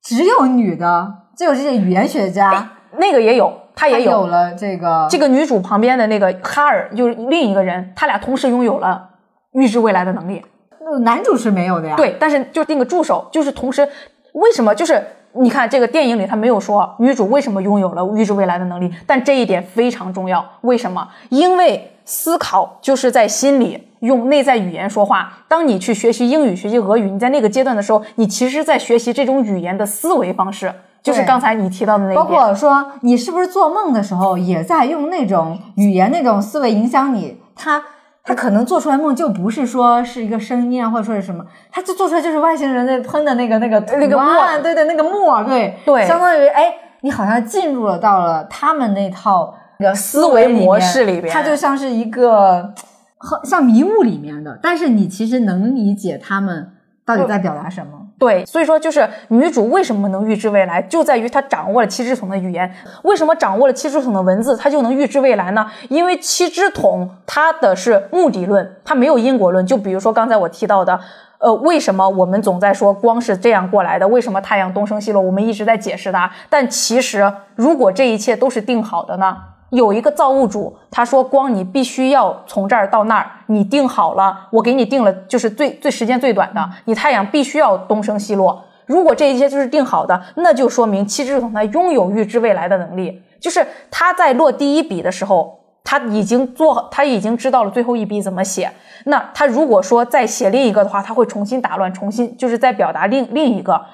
[0.04, 9.10] 只有女的，只有这些语言学家，那个也有，他也她有了这个这个女主旁边的那个哈尔，就是另一个人，他俩同时拥有了
[9.52, 10.42] 预知未来的能力。
[10.80, 13.88] 呃男主是没有的呀。，对，但是就是那个助手，就是同时，
[14.34, 20.46] 为什么就是你看这个电影里他没有说女主为什么拥有了预知未来的能力，但这一点非常重要。
[20.62, 21.08] 为什么？
[21.30, 25.34] 因为思考就是在心里用内在语言说话。
[25.48, 30.72] 当你去学习英语、学习俄语，你在那个阶段的时候，你其实在学习这种语言的思维方式，
[31.06, 32.16] 就是刚才你提到的那个。
[32.16, 37.40] 包括说你是不是做梦的时候也在用那种语言、那种思维影响你？
[37.56, 37.80] 他
[38.24, 52.74] 他可能做出来梦就不是说是一个声音啊，或者说是什么，他就做出来就是外星人那喷的那个那个那个墨对对，那个墨，对对相当于哎，你好像进入了到了他们那套那个思维模式里边它就像是一个
[53.20, 56.72] 很像迷雾里面的，但是你其实能理解他们
[57.06, 58.05] 到底在表达什么。
[58.18, 62.74] 对，所以说就是女主为什么能预知未来，就在于她掌握了七支筒的语言。
[63.04, 65.70] 为什么掌握了七支筒的文字，她就能预知未来呢？
[65.90, 69.68] 因为七支筒它的是目的论，它没有因果论。
[69.68, 70.98] 就比如说刚才我提到的，
[71.40, 74.08] 呃，为什么我们总在说光是这样过来的？
[74.08, 75.22] 为什么太阳东升西落？
[75.22, 79.36] 我们一直在解释它，但其实如果这一切都是定好的呢？
[79.76, 88.64] 有一个造物主，他说光你必须要从这儿到那儿，你定好了，我给你定了，就是最最时间最短的，你太阳必须要东升西落。
[88.86, 98.72] 如果这一切就是定好的，那就说明七支筒它拥有预知未来的能力，就是他在落第一笔的时候，他已经做，他已经知道了最后一笔怎么写。
[99.06, 103.86] 那他如果说再写另一个的话，他会重新打乱，重新就是在表达另另一个，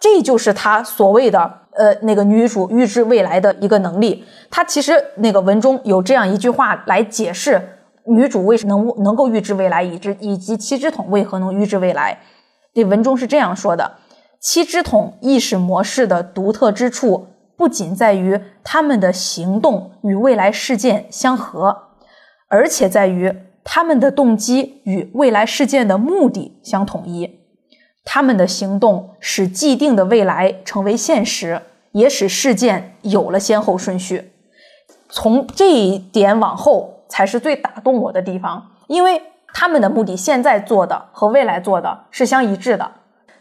[0.00, 1.60] 这就是他所谓的。
[1.78, 7.62] 呃，那个女主预知未来的一个能力，她其实那个文中有这样一句话来解释
[8.04, 12.18] 女主为什能能够预知未来，以及以及七支筒为何能预知未来。
[12.74, 13.92] 这文中是这样说的：
[14.40, 21.76] 七支筒意识模式的独特之处，不仅在于他们的行动与未来事件相合，
[22.48, 27.38] 而且在于他们的动机与未来事件的目的相统一。
[28.04, 31.60] 他们的行动使既定的未来成为现实。
[31.92, 34.32] 也使事件有了先后顺序，
[35.08, 39.22] 从这一点往后才是最打动我的地方，因为
[39.54, 42.90] 他们的目的现在做的和未来做的是相一致的。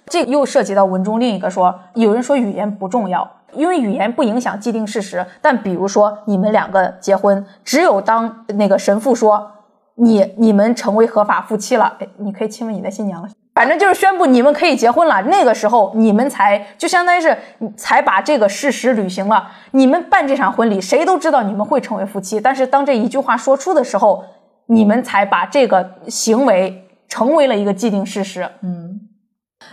[0.05, 5.25] 这又涉及到文中另一个说，有人说语言不重要，因为语言不影响既定事实。
[5.41, 9.51] 但比如说你们两个结婚，只有当那个神父说
[9.95, 13.27] 你你们成为合法夫妻了，哎，你可以亲吻你的新娘了。
[13.57, 17.35] 反正就是宣布你们可以结婚了，那个时候你们才就相当于是
[17.75, 19.49] 才把这个事实履行了。
[19.71, 24.23] 你们办这场婚礼，谁都知道你们会成为夫妻，但是当这一句话说出的时候，
[24.67, 28.47] 你们才把这个行为成为了一个既定事实。
[28.61, 29.01] 嗯，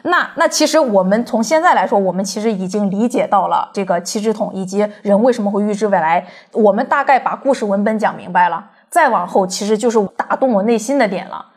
[0.04, 8.70] 那那其实我们从现在来说，我们其实已经理解到了这个七支筒以及人为什么会预知未来，我们大概把故事文本讲明白了。
[8.88, 11.48] 再往后，其实就是打动我内心的点了。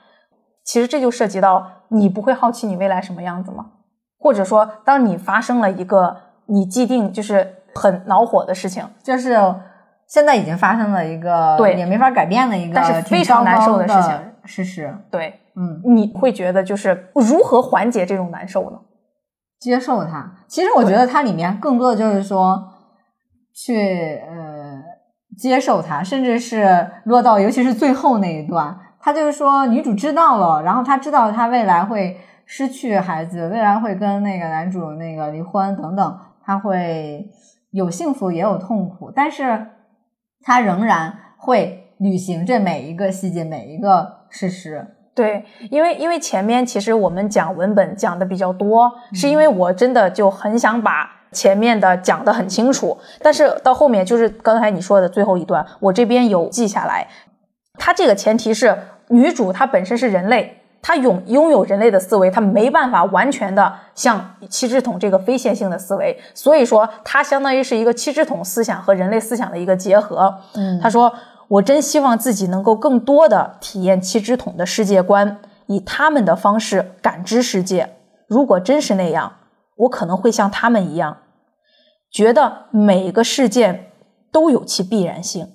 [0.65, 1.71] 其实这就涉及到。
[1.89, 3.67] 你不会好奇你未来什么样子吗？
[4.19, 9.38] 或者说，当你发生了一个你既定就是很恼火的事情，就是
[10.08, 14.93] 现在已经发生了一个对也没法改变的一个，但是非常难受的事情事实。
[15.12, 18.80] 对，嗯，你会觉得就是如何缓解这种难受呢？
[19.60, 20.32] 接受它。
[20.47, 22.63] 其实我觉得它里面更多的就是说，
[23.54, 24.82] 去呃
[25.38, 28.80] 接受它，甚至是落到尤其是最后那一段。
[29.08, 37.26] 他就是说，女主知道了，然后她知道她未来会失去孩子，未来会跟那个男主那个离婚等等，她会
[37.72, 39.67] 有幸福也有痛苦，但是
[40.41, 44.86] 她仍然会履行这每一个细节，每一个事实。
[45.15, 57.08] 对，因为因为前面其实我们讲文本讲的比较多，是因为我真的就很想把前面的讲的很清楚，但是到后面就是刚才你说的最后一段，我这边有记下来，
[57.76, 58.78] 它这个前提是。
[59.10, 70.34] 女主她本身是人类，她拥拥有人类的思维，她没办法完全的像七支筒这个非线性的思维，所以说她相当于是一个七支筒思想和人类思想的一个结合。
[70.56, 71.13] 嗯，她说
[71.48, 77.96] ：“我真希望自己能够更多的体验七支筒的世界观，以他们的方式感知世界。
[78.28, 79.32] 如果真是那样，
[79.78, 81.17] 我可能会像他们一样，
[82.12, 83.91] 觉得每个事件
[84.32, 85.48] 都有其必然性，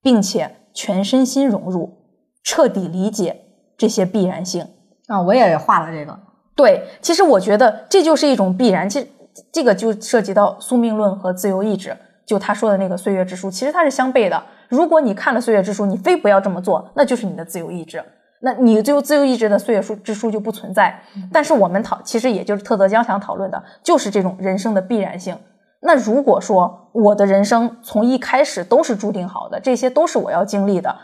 [0.00, 1.98] 并且全身心融入。”
[2.42, 3.44] 彻底理解
[3.76, 4.66] 这些必然性
[5.06, 5.20] 啊！
[5.20, 6.18] 我也画了这个。
[6.54, 8.88] 对，其实我觉得这就是一种必然。
[8.88, 9.06] 其实
[9.50, 11.96] 这个就涉及到宿命论和自由意志。
[12.24, 14.42] 就他说的那个岁月之书，其实它是相悖的。
[14.68, 18.02] 如果你看了岁月之书，你非不要这么做，那就是你的自由意志。
[18.40, 20.98] 那你就自由意志的岁月书之书就不存在。
[21.32, 25.36] 但是我们讨，其实也就是特德江想讨论的，就是这种人生的必然性。
[25.80, 30.94] 那如果说我的人生从一开始都是注定好的，这些都是我要经历的。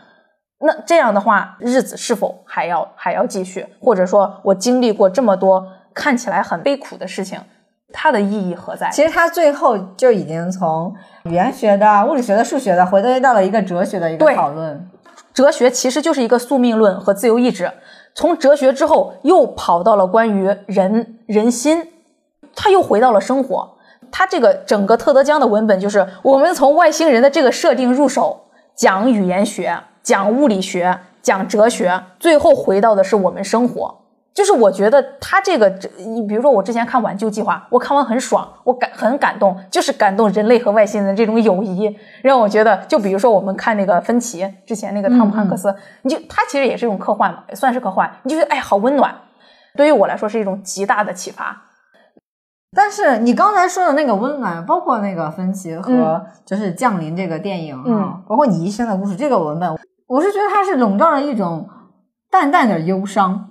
[0.60, 3.66] 那这样的话，日子是否还要还要继续？
[3.80, 7.40] 或者说我经历过这么多看起来很悲苦的事情，
[7.92, 8.90] 它的意义何在？
[8.90, 10.92] 其实他最后就已经从
[11.24, 14.90] 语言学的、物理学的、数学的，回归到了一个哲学的一个讨论。
[15.32, 17.70] 哲学其实就是一个宿命论和自由意志。
[18.14, 21.92] 从哲学之后，又跑到了关于人人心，
[22.56, 23.76] 他又回到了生活。
[24.10, 29.78] 他这个整个特德江的文本就是我们从外星人的这个设定入手，讲语言学。
[30.08, 33.94] 讲物理学，讲哲学，最后回到的是我们生活。
[34.32, 35.68] 就是我觉得他这个，
[35.98, 49.14] 你比如说我之前看《挽救计划》，我看完很爽，我感很感动，就是感动人类和外星人这种友谊，让我觉得，就比如说我们看那个芬奇之前那个汤姆汉克斯，你就他其实也是一种科幻嘛，算是科幻，你就觉得哎，好温暖。
[49.76, 51.64] 对于我来说是一种极大的启发。
[52.74, 59.76] 但是你刚才说的那个温暖，包括那个分歧和就是降临这个电影啊，包括你一生的故事这个文本，
[60.08, 61.68] 我是觉得它是笼罩着一种
[62.30, 63.50] 淡淡的忧伤。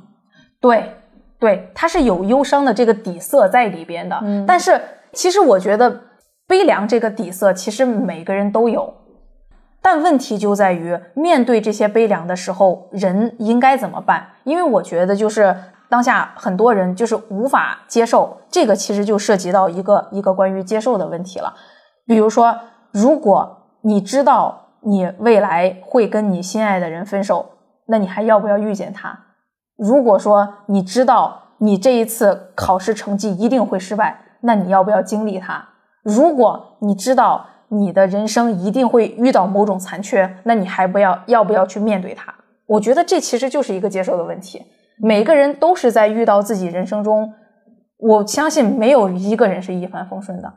[0.60, 0.96] 对，
[1.40, 4.22] 对，它是有忧伤的这个底色在里边的。
[4.46, 4.82] 但是
[5.14, 6.02] 其实我觉得
[6.48, 8.94] 悲凉这个底色，其实每个人都有。
[9.82, 14.28] 但问题就在于面对这些悲凉的时候，人应该怎么办？
[14.44, 15.56] 因为我觉得就是。
[15.90, 21.54] 当下很多人就是无法接受这个，其实就涉及到一个一个关于接受的问题了。
[22.06, 22.54] 比如说，
[22.92, 27.50] 如果你知道你未来会跟你心爱的人分手，
[27.88, 29.18] 那你还要不要遇见他？
[29.78, 35.68] 如果说你知道你这一次考试成绩一定会失败，那你要不要经历它？
[36.04, 42.34] 如果你知道你的人生一定会遇到某种残缺，那你还不要要不要去面对它？
[42.68, 44.62] 我觉得这其实就是一个接受的问题。
[45.00, 47.34] 每个人都是在遇到自己人生中，
[47.98, 50.54] 我相信没有一个人是一帆风顺的。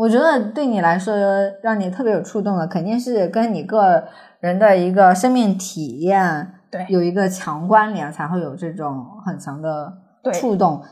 [0.00, 1.14] 我觉得对你来说，
[1.62, 4.02] 让你特别有触动的，肯定是跟你个
[4.40, 9.92] 人的一个生命体验对有一个强关联，才会有这种很强的
[10.32, 10.82] 触动。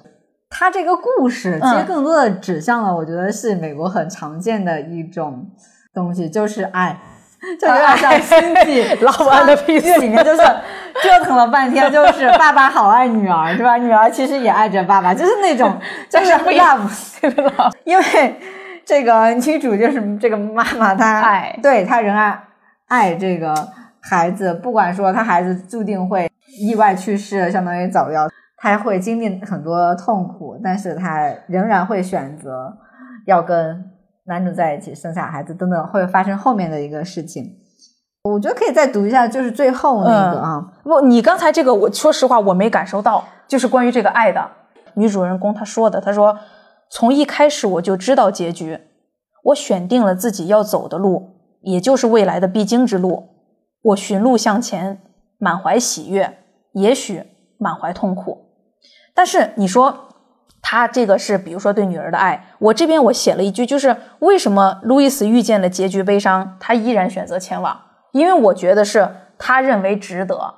[0.51, 5.47] 他这个故事其实更多的指向了，我觉得是美国很常见的一种
[5.95, 7.01] 东西，就是爱。
[7.59, 13.77] 就有点像星际老安的屁事里面，就是折腾了半天，就是爸爸好爱女儿，是吧？
[13.77, 15.79] 女儿其实也爱着爸爸，就是那种
[16.11, 18.05] 就是 love， 因为
[18.89, 21.59] 这个 女主就是这个妈妈，她爱。
[21.63, 22.43] 对她仍然
[22.87, 23.55] 爱这个
[24.01, 32.77] 孩子，不管说她孩子注定会意外去世，相当于早夭，她会经历很多痛苦，但是她仍然会选择
[33.27, 33.85] 要跟。
[34.31, 37.51] 男主在一起生下孩子等等会发生后面的一个事情，
[38.25, 44.47] 我觉得可以再读一下，就是最后那个啊，不，你刚才这个，我说实话我没感受到，就是关于这个爱的。
[44.97, 46.37] 女主人公她说的，她说
[46.91, 48.81] 从一开始我就知道结局，
[49.45, 51.31] 我选定了自己要走的路，
[51.63, 53.29] 也就是未来的必经之路，
[53.83, 55.01] 我寻路向前，
[55.39, 56.39] 满怀喜悦，
[56.73, 57.25] 也许
[57.59, 58.47] 满怀痛苦，
[59.15, 60.05] 但是你说。
[60.61, 62.49] 他这个是，比如说对女儿的爱。
[62.59, 67.81] 我这边我写了一句，就是为什么路易斯遇见了结局悲伤，他依然选择前往？
[68.13, 70.57] 因为我觉得是他认为值得。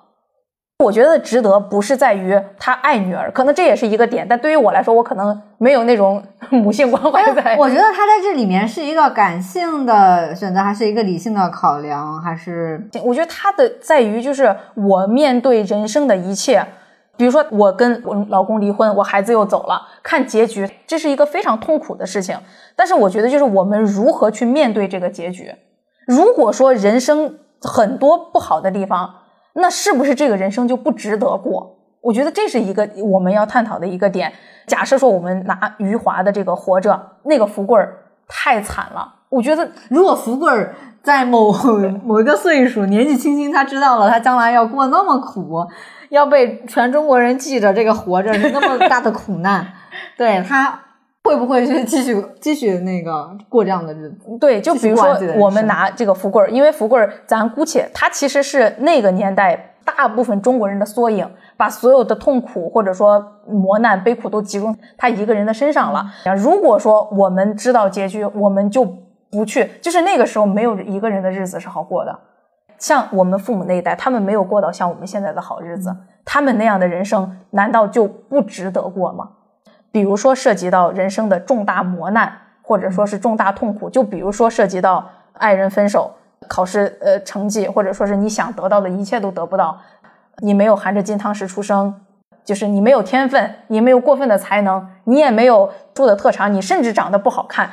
[0.80, 4.26] 我觉得值得不是在于他爱女儿，可能这也是一个点。
[4.26, 7.54] 但对于我来说，我可能没有那种母性关怀在。
[7.58, 12.20] 我觉得他在这里面是一个感性的选择，还是一个理性的考量？
[12.22, 16.66] 还是我觉得他的在于就是我面对人生的一切。
[17.16, 22.34] 比如说，我跟我老公离婚，我孩子又走了，看结局，这是一个非常痛苦的事情。
[22.74, 25.54] 但是我觉得，就是我们如何去面对这个结局。
[26.06, 29.16] 如果说人生很多不好的地方，
[29.54, 31.76] 那是不是这个人生就不值得过？
[32.00, 34.32] 我觉得这是一个我们要探讨的一个点。
[34.66, 36.92] 假设说，我们拿余华的这个《活着》，
[37.24, 39.16] 那个福贵儿太惨了。
[39.28, 41.52] 我觉得，如果福贵儿在某
[42.04, 45.66] 某一个岁数，年纪轻轻，他知道了他将来要过那么苦。
[46.08, 49.64] 要被全中国人记着，这个活着是那么大的苦难，
[50.16, 50.80] 对他
[51.24, 54.38] 会不会去继续继续那个过这样的日子？
[54.40, 66.06] 对，就比如说我们拿这个福贵儿，因为福贵儿，咱姑且他其实是那个年代大部分中国人的缩影，把所有的痛苦或者说磨难悲苦都集中他一个人的身上了。
[66.36, 68.84] 如果说我们知道结局，我们就
[69.30, 72.18] 不去，就是那个时候没有一个人的日子是好过的。
[72.78, 79.28] 像我们父母那一代，他们没有过到像我们现在的好日子，他们那样的人生难道就不值得过吗？
[79.92, 86.12] 比如说涉及到人生的重大磨难，或者说是重大痛苦，就比如说涉及到爱人分手、
[86.48, 89.78] 考试呃成绩，或者说是你想得到的一切都得不到，
[90.42, 91.94] 你没有含着金汤匙出生，
[92.44, 97.70] 就是你没有天分，你没有过分的才能，你也没有出的特长，你甚至长得不好看。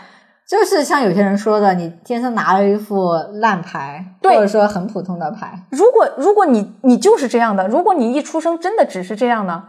[0.50, 5.62] 就是像有些人说的，你天生拿了一副烂牌，或者说很普通的牌。
[5.72, 9.66] 如果如果你你就是这样的，如果你一出生真的只是这样呢，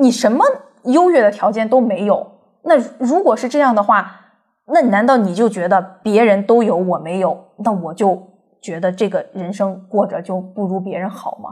[0.00, 0.42] 你什么
[0.84, 2.26] 优越的条件都没有。
[2.64, 4.20] 那如果是这样的话，
[4.66, 7.44] 那难道你就觉得别人都有我没有？
[7.58, 8.22] 那我就
[8.60, 11.50] 觉得这个人生过着就不如别人好吗？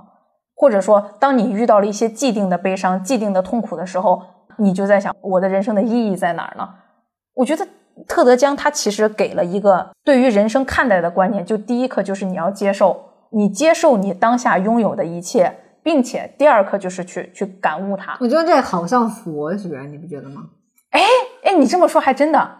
[0.54, 4.22] 或者说，当你遇到了一些既定的悲伤、既定的痛苦的时候，
[4.58, 6.68] 你就在想，我的人生的意义在哪儿呢？
[7.34, 7.66] 我觉得。
[8.08, 12.98] 特德·江他其实给了一个对于人生看待的观念，就第一课就是你要接受，
[13.30, 18.16] 你接受你当下拥有的一切，并且第二课就是去去感悟它。
[18.20, 20.42] 我觉得这好像佛学，你不觉得吗？
[20.90, 21.00] 哎
[21.44, 22.58] 哎，你这么说还真的，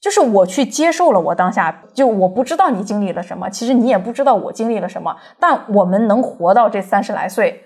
[0.00, 7.64] 就是我去接受了我当下，就我不知道你经历了什么，其实你也不知道我经历了什么，但我们能活到这三十来岁，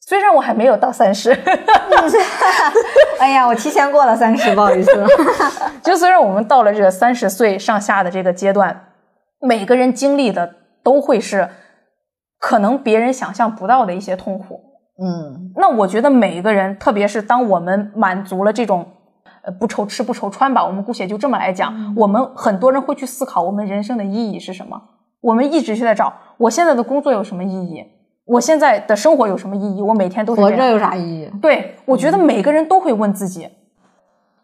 [0.00, 1.30] 虽然我还没有到三十，
[3.20, 4.90] 哎呀，我提前过了三十，不好意思。
[5.82, 8.88] 就虽然我们到了这个三十岁上下的这个阶段，
[9.40, 11.48] 每个人经历的都会是
[12.42, 14.60] 可能别人想象不到的一些痛苦。
[15.00, 18.84] 嗯，那我觉得每一个人，特别是当我们满足了这种
[19.42, 24.82] 呃不愁吃不愁穿吧，我们姑且就这么来讲，我们很多人会去思考我们人生的意义是什么。
[25.20, 27.84] 我们一直是在找我现在的工作有什么意义。
[28.24, 29.80] 我现在的生活有什么意义？
[29.80, 31.30] 我每天都是活着有啥意义？
[31.40, 33.48] 对，我觉得每个人都会问自己。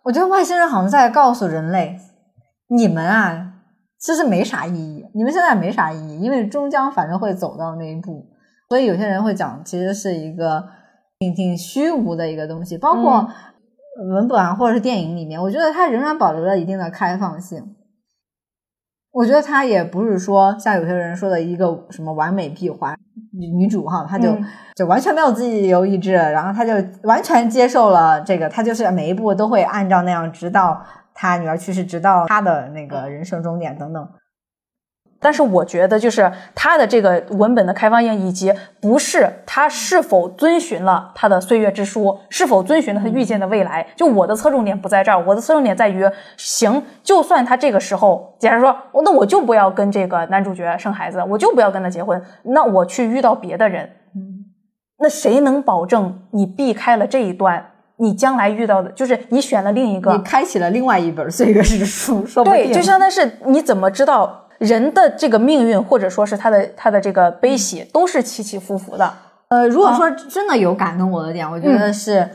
[0.05, 1.99] 我觉得外星人好像在告诉人类，
[2.69, 3.55] 你们啊，
[3.99, 8.27] 其实没啥意义，你们现在没啥意义，因为终将反正会走到那一步。
[8.69, 10.63] 所以有些人会讲，其实是一个
[11.19, 12.77] 挺挺虚无的一个东西。
[12.77, 13.29] 包括
[14.13, 17.75] 文本啊，或者是电影里面，我觉得它仍然保留了一定的开放性。
[19.11, 22.95] 我觉得它也不是说像有些人说的一个什么完美闭环。
[23.33, 24.37] 女女主哈，她就
[24.77, 30.81] 就完全没有自由意志，然后她就完全接受了这个，她就是每一步都会按照那样，直到
[31.15, 34.09] 她女儿去世，直到她的那个人生终点等等。
[35.21, 43.85] 但是我觉得，就是他的这个文本的开放性，以及不是他是否遵循了他的岁月之书，是否遵循了他预见的未来。
[43.97, 54.45] 就我的侧重点不在这儿，我的侧重点在于，行，就算他这个时候，假如说，那我就不要跟这个男主角生孩子，我就不要跟他结婚，那我去遇到别的人，嗯
[55.01, 64.45] 那谁能保证你避开了这一段，你将来遇到的，就是你选了另一个，你开启了另外一本岁月之书，说不定对，就相当于是你怎么知道？
[64.59, 69.13] 人的这个命运，或者说是他的他的这个悲喜，都是起起伏伏的。
[69.49, 72.29] 呃，如果说真的有感动我的点，我觉得是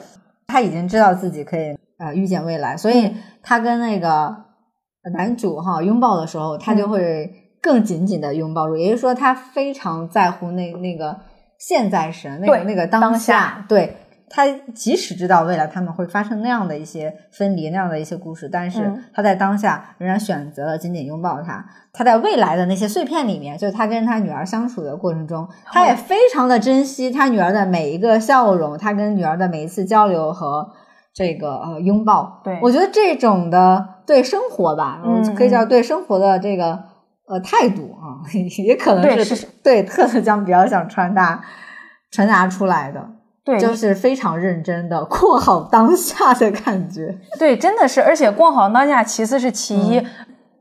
[0.47, 4.35] 他已经知道自己可以呃预见未来，所以他跟那个
[5.13, 8.75] 男主哈拥抱的时候，他就会更紧紧的拥抱住。
[8.75, 11.15] 也就是说，他非常在乎那那个
[11.59, 13.97] 现在时，那个那个当下，对。
[14.35, 21.63] 他即使知道未来他们会发生那样的一些分离，那样的一些故事，但是他在当下仍然选择了紧紧拥抱他。
[21.91, 30.67] 他在未来的那些碎片里面，就是他跟他女儿相处的过程中，他也非常的珍惜他女儿的每一个笑容，他跟女儿的每一次交流和
[31.13, 32.41] 这个呃拥抱。
[32.43, 36.83] 对我觉得这种的对生活吧，嗯可以叫对生活的这个
[37.27, 38.25] 呃态度啊，
[38.65, 41.43] 也可能是对特色将比较想传达
[42.09, 43.07] 传达出来的。
[43.45, 47.17] 对，就是非常认真的过好当下的感觉。
[47.37, 50.01] 对，真的是，而且过好当下其次是其一。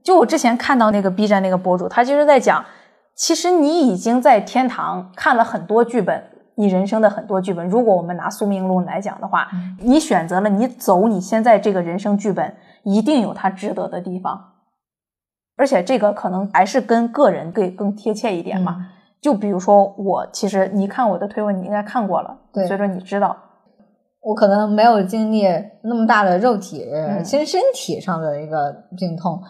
[0.03, 2.65] 就我之前看到那个 B 站那个博主，他就是在讲，
[3.15, 6.25] 其实你已经在天堂看了很多剧本，
[6.57, 7.69] 你人生的很多剧本。
[7.69, 12.53] 如果我们拿宿命论来讲的话，你选择了你走你现在这个人生剧本，
[12.83, 14.49] 一定有它值得的地方。
[15.57, 18.89] 而且这个可能还是跟个人更更贴切一点嘛。
[19.23, 23.37] 就比如说我，其实你看我的推文，你应该看过了，对，所以说你知道，
[24.21, 25.45] 我可能没有经历
[25.83, 26.85] 那么大的肉体，
[27.25, 29.41] 其实身体上的一个病痛，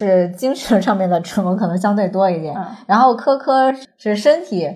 [0.00, 2.56] 是精神上面的折磨可能相对多一点。
[2.86, 4.66] 然后科科是身体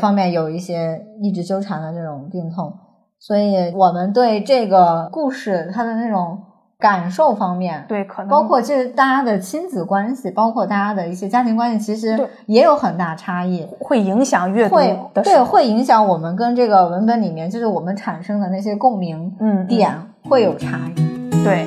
[0.00, 2.72] 方面有一些一直纠缠的这种病痛，
[3.18, 6.38] 所以我们对这个故事它的那种。
[6.80, 14.74] 感受方面，对，可能包括就是大家的亲子关系，包括大家的一些家庭关系，其实也有很大差异，会影响阅读
[15.12, 19.94] 的，对，会影响我们跟这个文本里面，就是我们产生的那些共鸣嗯点
[20.26, 21.44] 会有差异。
[21.44, 21.66] 对，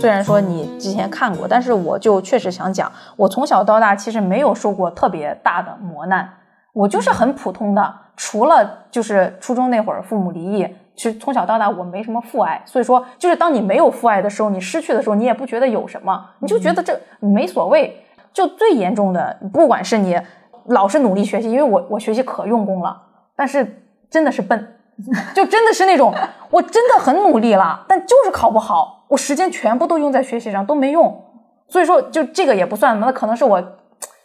[0.00, 6.28] 虽然说你之前看过，但是我就确实想讲，我从小到大其实没有受过特别大的磨难，
[6.72, 10.68] 我就是很普通的，除了就是初中那会儿父母离异。
[10.96, 18.02] 其实从小到大我没什么父爱，所以说就是当你没有父爱的时候，你失去的时候，你也不觉得有什么，你就觉得这没所谓。
[18.32, 20.20] 就最严重的，不管是你
[20.66, 23.00] 老是努力学习，因为我我学习可用功了，
[23.34, 24.76] 但是真的是笨，
[25.34, 26.14] 就真的是那种
[26.50, 31.24] 我真的很努力了，但就是考不好，我时间全部都用在学习上都没用。
[31.68, 33.60] 所以说就这个也不算那可能是我，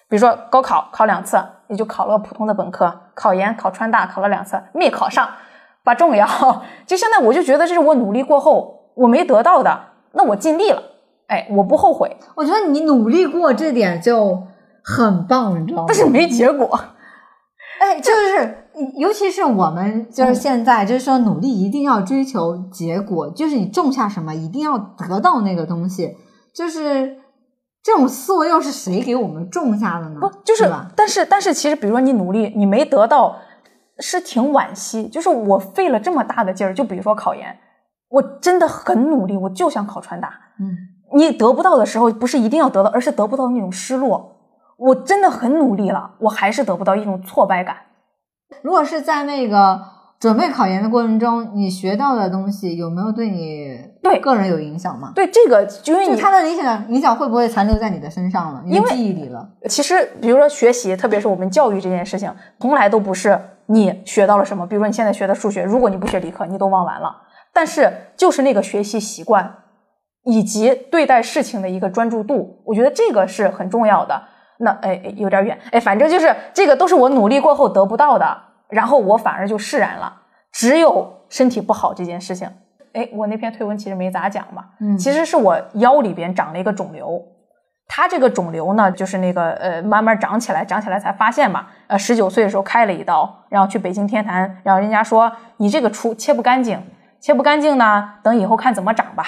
[0.10, 5.30] 比如说高考考两次，也就考了个普通的本科，考研考川大考了两次没考上。
[5.84, 6.28] 把重要，
[6.86, 9.80] 就现在我就觉得这是我努力过后我没得到的，
[10.14, 10.82] 那我尽力了，
[11.28, 12.18] 哎，我不后悔。
[12.36, 14.44] 我觉得你努力过这点就
[14.84, 15.86] 很棒，你知道吗？
[15.88, 16.80] 但是没结果，
[17.80, 18.68] 哎，就是
[18.98, 26.16] 尤其是我们就是现在就是说努力一定要追求结果，就是你种下什么一定要得到那个东西，
[26.54, 27.18] 就是
[27.82, 30.20] 这种思维又是谁给我们种下的呢？
[30.20, 30.92] 不就是吧？
[30.96, 33.36] 但是但是其实比如说你努力你没得到。
[34.02, 37.56] 是挺惋惜，就是我费了这么大的劲儿，就比如说考研，
[38.10, 40.34] 我真的很努力，我就想考川大。
[40.60, 40.76] 嗯，
[41.14, 44.38] 你得不到的时候，不是一定要得到，而是得不到那种失落。
[44.78, 47.76] 我真的很努力了，我还是得不到一种挫败感。
[48.64, 49.80] 如果是在那个
[50.20, 55.12] 准备考研的过程中，你学到的东西有没有对你对个人有影响吗？
[55.16, 58.62] 对这个，因为你它的影响影响会不会残留在你的身上了？
[58.66, 59.47] 你因为的记忆里了？
[59.70, 63.39] 其实，比如说学习，特别是我们教育这件事情，从来都不是
[63.72, 64.68] 你学到了什么。
[64.68, 67.16] 比如说你现在学的数学，如果你不学理科，你都忘完了。
[67.54, 69.56] 但是就是那个学习习惯，
[70.24, 74.22] 以及对待事情的一个专注度，我觉得这个是很重要的。
[74.60, 78.38] 那哎哎有点远哎，反正就是这个都是我努力过后得不到的，
[78.70, 80.22] 然后我反而就释然了。
[80.54, 82.48] 只有身体不好这件事情，
[82.94, 87.20] 哎，我那篇推文其实没咋讲嘛，嗯其实是我腰里边长了一个肿瘤，
[87.94, 91.68] 它这个肿瘤呢，就是那个呃慢慢长起来，长起来才发现嘛。
[91.88, 96.82] 呃，十九岁的时候开了一刀，然后去北京天坛，然后人家说你这个出切不干净，
[97.20, 99.26] 切不干净呢，等以后看怎么长吧。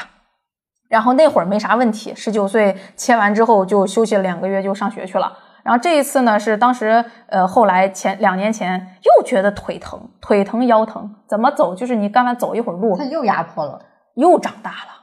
[0.88, 5.34] 然后那会儿没啥问题，十九岁切完之后就休息了两个月，就上学去了。
[5.62, 13.82] 然后这一次呢，是当时呃后来前两年前又觉得腿疼，腿疼腰疼，怎么走就是你干嘛走一会儿路它又压迫了。
[14.16, 15.03] 又长大了，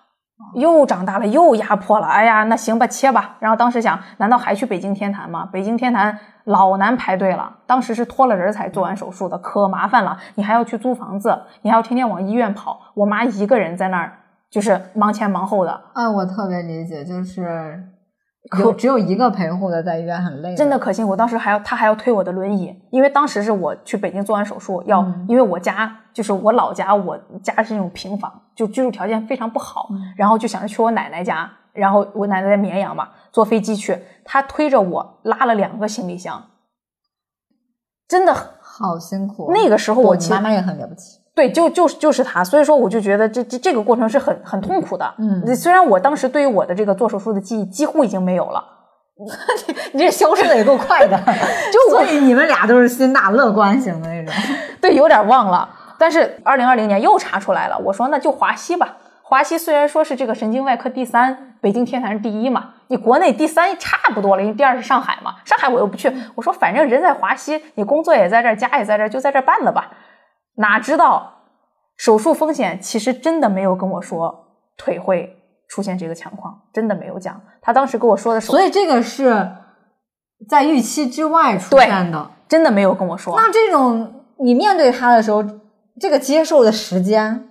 [0.55, 2.07] 又长大了，又压迫了。
[2.07, 3.37] 哎呀，那行吧，切吧。
[3.39, 5.49] 然后当时想，难道还去北京天坛吗？
[5.53, 10.17] 北京天坛老难排队了，当时是托了人才做完手术的，可麻烦了。
[10.35, 12.81] 你还要去租房子，你还要天天往医院跑。
[12.95, 14.13] 我妈一个人在那儿，
[14.51, 17.83] 就是忙前忙后的，啊，我特别理解，就是
[18.59, 20.79] 有只有一个陪护的，在医院很累，真的。
[20.79, 21.15] 可辛苦。
[21.15, 36.43] 当时还要他还要推我的轮椅，因为当时是我去北京做完手术，要、嗯因为我家就是我老家，我家是那种平房，就居住条件非常不好，然后就想着去我奶奶家，然后我奶奶在绵阳嘛，坐飞机去，她推着我拉了两个行李箱，
[38.09, 39.53] 真的好辛苦。
[39.53, 41.20] 那个时候我妈妈也很了不起。
[41.41, 45.15] 对，就就是就是他，所以说我就觉得这这这个过程是很很痛苦的。
[45.17, 48.63] 嗯虽然我当时对于我的这个做手术的记忆几乎已经没有了，
[49.93, 51.17] 你这消失的也够快的，
[51.73, 54.35] 就 所以你们俩都是心大乐观型的那种。
[54.83, 55.67] 对，有点忘了。
[55.99, 58.99] 但是二零二零年又查出来了，我说那就华西吧。
[59.23, 66.13] 华西虽然说是这个神经外科第三，北京天坛是第一嘛，你国内第三差不多了，因为第二是上海嘛，上海我又不去。
[66.35, 69.91] 我说反正人在华西，你工作也在这儿，家也在这儿，就在这儿办了吧。
[70.61, 71.33] 哪知道
[71.97, 74.47] 手术风险其实真的没有跟我说
[74.77, 75.37] 腿会
[75.69, 77.41] 出现这个情况，真的没有讲。
[77.61, 79.51] 他当时跟我说的手所以这个是
[80.49, 82.31] 在预期之外出现的。
[82.49, 83.37] 真的没有跟我说。
[83.37, 85.45] 那这种你面对他的时候，
[86.01, 87.49] 这个接受的时间，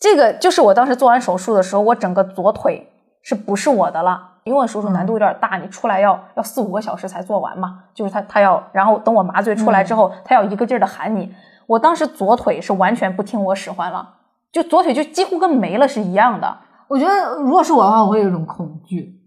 [0.00, 2.90] 这个就是我当时做完手术的时候，我整个左腿
[3.22, 4.32] 是不是我的了？
[4.42, 7.84] 因为我手术难度有点大，你出来要要四五个小时才做完嘛。
[7.94, 11.32] 就是他他要，然后等我麻醉出来之后，他要一个劲儿的喊你。
[11.66, 14.08] 我当时左腿是完全不听我使唤了，
[14.52, 16.58] 就左腿就几乎跟没了是一样的。
[16.88, 19.20] 我觉得如果是我的话，我会有一种恐惧。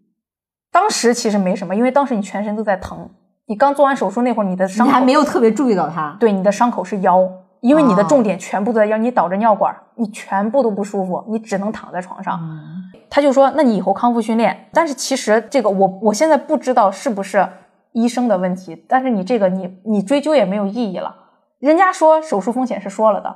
[0.71, 3.09] 当时其实没什么，因为当时你全身都在疼。
[3.47, 6.15] 你刚做完手术那会儿，你的伤口你还没有特别注意到它。
[6.19, 7.27] 对，你的伤口是腰，
[7.61, 12.37] 因为你的哦重点全部都在腰，你导着尿管，你全部都不舒服，你只能躺在床上。
[12.39, 17.47] 嗯，他就说：“那你以后康复训练。”但是其实这个我我现在不知道是不是
[17.93, 21.15] 医生的问题，但是你这个你你追究也没有意义了。
[21.59, 23.35] 人家说手术风险是说了的，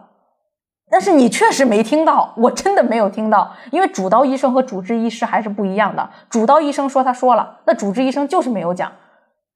[0.89, 6.09] 但是你确实没听到， 我真的没有听到，因为主刀医生和主治医师还是不一样的。
[6.29, 8.91] 主刀医生说他说了，那主治医生就是没有讲，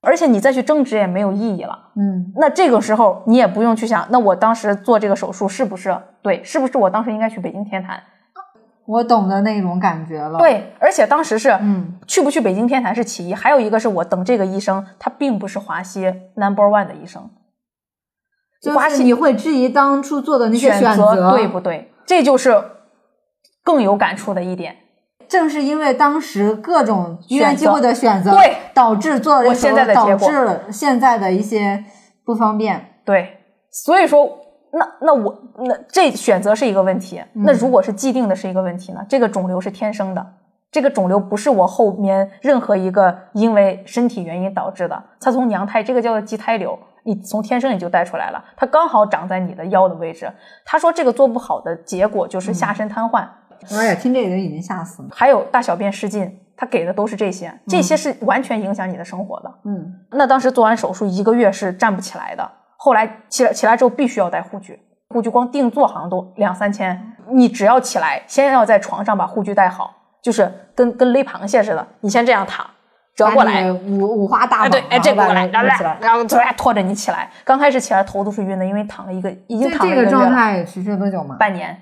[0.01, 1.77] 而且你再去争执也没有意义了。
[1.95, 6.43] 嗯，那这个时候你也不用去想，那我当时做这个手术是不是对？
[6.43, 8.01] 是不是我当时应该去北京天坛？
[8.87, 16.05] 我懂得那种感觉了。，对，而且当时是，嗯，去不去北京天坛是其一，还有一个是我等这个医生，他并不是华西
[16.35, 17.27] number one 的医生，
[18.73, 21.91] 就是你会质疑当初做的那些选择对不对？
[22.05, 22.61] 这就是
[23.63, 24.75] 更有感触的一点。
[25.27, 31.83] 正是因为当时各种机构的选择，对，导致做现在的导结果致了现在的一些
[32.23, 32.99] 不方便。
[33.03, 33.39] 对，
[33.71, 34.29] 所以说，
[34.71, 35.35] 那那我
[35.67, 37.21] 那这选择是一个问题。
[37.33, 39.03] 那如果是既定的是一个问题呢？
[39.09, 40.23] 这个肿瘤是天生的，
[40.71, 50.31] 这个肿瘤不是我后面任何一个因为身体原因导致的，它从娘胎这个叫做畸胎瘤，你从天生你就带出来了，它刚好长在你的腰的位置。
[50.65, 53.25] 他说这个做不好的结果就是下身瘫痪。
[53.71, 55.09] 哎呀，听这个就已经吓死了。
[55.11, 59.53] 还有大小便失禁，他给的都是这些，这些是完全影响你的生活的。
[59.65, 64.79] 嗯，那当时做完手术一个月是站不起来的，后来起来起来之后必须要戴护具，
[65.09, 67.13] 护具光定做好像都两三千。
[67.31, 72.65] 你只要起来，先要在床上把护具戴好，就是跟跟勒螃蟹似的，你先这样躺，
[73.15, 75.97] 折过来，五五花大哎对，绑，哎这过来，然后来。
[76.01, 77.29] 然后突然拖着你起来。
[77.43, 81.37] 刚开始起来头都是晕的，因为躺了一个已经躺了一个状态持续多久吗？
[81.39, 81.77] 半年。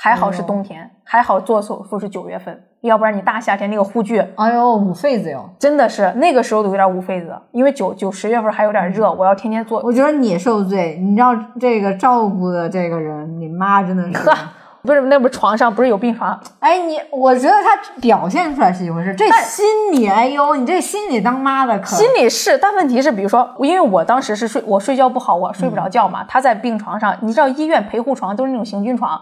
[0.00, 5.50] 还好是哦冬天，还好做手术是九月份，要不然你大夏天那个护具，哎呦，捂痱子哟！
[5.58, 9.82] 真的是那个时候都有点捂痱子，因为九九十月份还有点热，我要天天做。
[9.82, 14.30] 我觉得你受罪，你知道这个照顾的这个人，你妈真的是。
[14.82, 16.40] 不是，那不是床上不是有病床？
[16.60, 26.24] 哎，你我觉得他表现出来是一回事，这心理，哎呦，你这心理当妈的可心理是，但问题是，比如说，因为我当时是睡，我睡觉不好，我睡不着觉嘛。
[26.28, 29.20] 他在病床上，你知道医院陪护床都是那种行军床，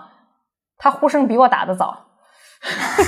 [0.79, 2.06] 他呼声比我打的早。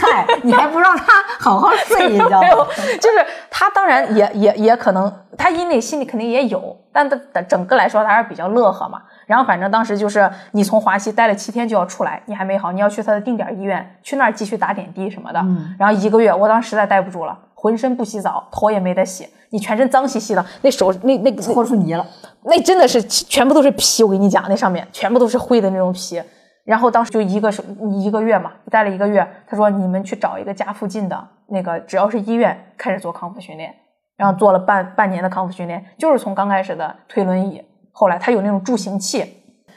[0.00, 1.04] 嗨，你还不让他
[1.40, 2.40] 好好睡一觉？
[3.00, 9.02] 就是他当然也也也可能，他因为心里肯定也有，但他整个来说他还是比较乐呵嘛。
[9.26, 15.44] 然后反正当时就是你从华西待了七天就要出来，你还没好，你要去他的定点医院，去那儿继续打点滴什么的。
[15.78, 22.06] 然后一个月，我当时实在待不住了，浑身不洗澡，头也没得洗，你全身脏兮兮的，那手那那搓出泥了，
[22.44, 26.22] 那真的是全部都是皮，我跟你讲，那上面全部都是灰的那种皮。
[26.68, 29.26] 然后当时就一个是一个月嘛，待了一个月。
[29.46, 33.74] 他说：“你们去找一个家附近的那个，只要是医院，开始做康复训练。”
[34.18, 39.24] 然后做了半半年的康复训练，就是从刚开始的推轮椅，后来他有那种助行器，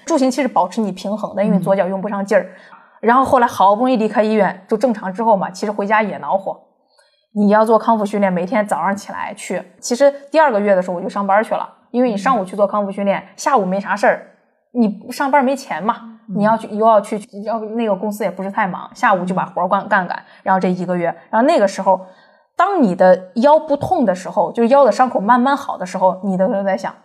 [0.05, 2.45] 助行器是保持你平衡的，因为左脚用不上劲儿。
[2.99, 6.59] 然后后来好不容易离开医院，就正常之后嘛，其实回家也恼火。
[7.33, 9.63] 你要做康复训练，每天早上起来去。
[9.79, 14.27] 其实第二个月的时候我就上班去了，因为你上午去做康复训练，下午没啥事儿，
[14.71, 16.07] 你上班没钱嘛。
[16.33, 20.23] 你要去又要去，要那个公司也不是太忙，下午就把活干干干。
[20.43, 21.99] 然后这一个月，然后那个时候，
[22.55, 26.95] 当你的腰不痛的时候，就是腰的伤口慢慢好的时候，你都在想，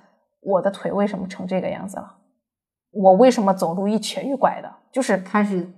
[0.42, 2.08] 我的腿为什么成这个样子了？
[2.92, 4.70] 我为什么走路一瘸一拐的？
[4.92, 5.68] 就是开始，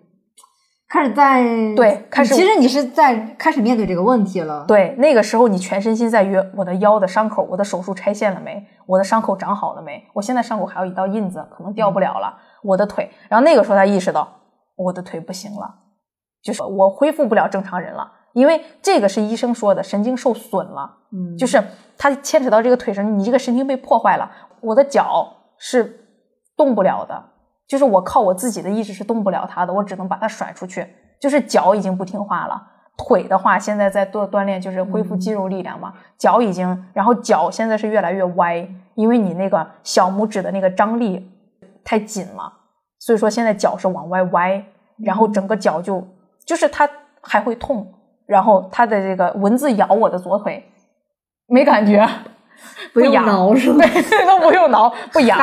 [0.89, 1.43] 开始在
[1.76, 4.64] 对开始，其实你是在开始面对这个问题了。
[4.66, 8.66] 对，那个时候你全身心在于我的腰的伤口，我的手术拆线了没？
[8.86, 10.03] 我的伤口长好了没？
[10.14, 12.39] 我现在伤口还有一道印子，可能掉不了了。
[12.62, 14.26] 我的腿，然后那个时候他意识到
[14.76, 15.74] 我的腿不行了，
[16.43, 21.62] 就是我恢复不了正常人了，因为这个是医生说的神经受损了，嗯，就是
[21.99, 24.30] 他牵扯到这个腿上，你这个神经被破坏了，
[24.62, 26.01] 我的脚是
[26.57, 27.22] 动不了的，
[27.69, 30.85] 就是我靠我自己的意志是动不了它的，我只能把它甩出去，
[31.21, 32.61] 就是脚已经不听话了，
[32.97, 41.31] 腿的话现在在做锻炼，就是恢复肌肉力量嘛，脚已经，然后脚现在是越来越歪，因为你那个小拇指的那个张力。
[41.85, 42.53] 太紧了，
[42.99, 44.62] 所以说现在脚是往外歪，
[44.99, 46.07] 然后整个脚就
[46.45, 46.87] 就是它
[47.23, 47.95] 还会痛，
[48.27, 50.62] 然后它的这个蚊子咬我的左腿，
[51.47, 52.07] 没感觉，
[52.95, 53.84] 不用挠是吧？
[54.26, 55.39] 都 不用挠，不痒。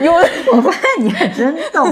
[0.00, 0.12] 有
[0.52, 1.84] 我发现你还真逗，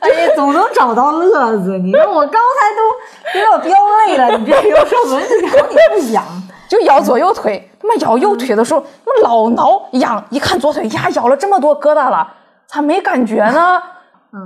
[0.00, 1.78] 哎呀，总能找到乐子。
[1.78, 3.74] 你说我刚才都都要飙
[4.06, 6.24] 泪了，你这又说蚊子咬你不痒，
[6.68, 7.68] 就咬左右腿。
[7.80, 8.84] 他妈咬右腿的时候，
[9.22, 12.34] 老挠痒，一看左腿呀，咬了这么多疙瘩了。
[12.66, 13.82] 咋没感觉呢，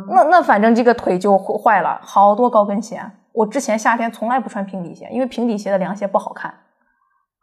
[0.08, 3.00] 那那反正这个腿就坏了，好多高跟鞋。
[3.32, 6.52] 我之前夏天从来不穿平底鞋，因为平底鞋的凉鞋不好看。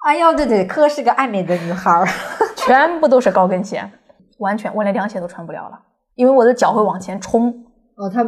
[0.04, 2.06] 哎呦，对对，可是个爱美的女孩儿，
[2.58, 3.89] 全部都是高跟鞋，
[4.39, 5.80] 完全我连凉鞋都穿不了了，
[6.16, 7.49] 因为我的脚会往前冲。
[7.95, 8.22] 哦，它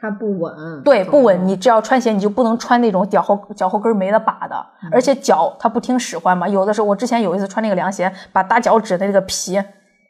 [0.00, 0.82] 它不稳。
[0.82, 1.46] 对，不稳。
[1.46, 6.48] 你只要穿鞋，你就不能穿那种脚后脚后跟没了把的，而且脚它不听使唤嘛。
[6.48, 9.62] 有的时候我之前有一次穿那个凉鞋，把大脚趾的那个皮。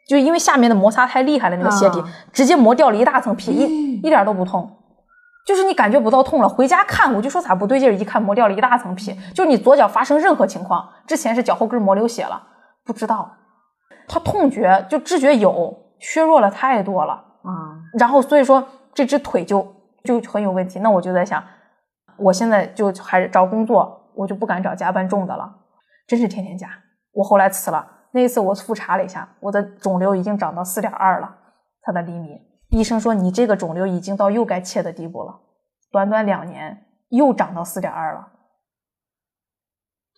[0.05, 2.03] 就因为下面的摩擦太厉害了，那个鞋底
[2.33, 4.69] 直接磨掉了一大层皮，一一点都不痛，
[5.45, 6.47] 就是你感觉不到痛了。
[6.47, 12.41] 回家看我就说咋不对劲儿，一看磨掉了一大层皮，就你左脚发生任何情况，之前是脚后跟磨流血了，
[12.85, 13.31] 不知道，
[14.07, 17.79] 他痛觉就知觉有削弱了太多了啊。
[17.97, 19.67] 然后所以说这只腿就
[20.03, 20.79] 就很有问题。
[20.79, 21.43] 那我就在想，
[22.17, 25.53] 我现在就还是找工作，我就不敢找加班重的了，
[26.07, 26.69] 真是天天加。
[27.11, 27.85] 我后来辞了。
[28.15, 31.35] 那一次我复查了一下，我的肿瘤已经长到四点二了，
[31.81, 32.39] 它的厘米。
[32.73, 35.39] 医生说你这个肿瘤已经到又该切的地步了，
[35.91, 38.27] 短短两年又长到四点二了。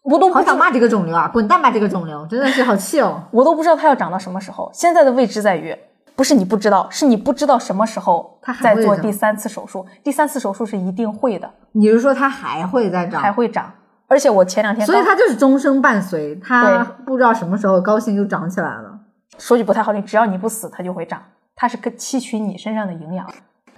[0.04, 1.28] 我都好想骂这个肿瘤啊！
[1.28, 3.24] 滚蛋吧，这个肿瘤真的是好气哦！
[3.32, 4.72] 我都不知道它要长到什么时候。
[4.74, 5.78] 现在的未知在于，
[6.16, 9.86] 不是你不知道，是你不知道什么时候它再做第三次手术。
[10.02, 11.52] 第三次手术是一定会的。
[11.74, 13.22] 你是说它还会再长？
[13.22, 13.70] 还会长。
[14.08, 18.98] 而且我前两天，所以它就是终生伴随，它不知道什么时候高兴就长起来了。
[19.40, 21.22] 说句不太好听，只要你不死，它就会长。
[21.56, 23.26] 它是跟吸取你身上的营养。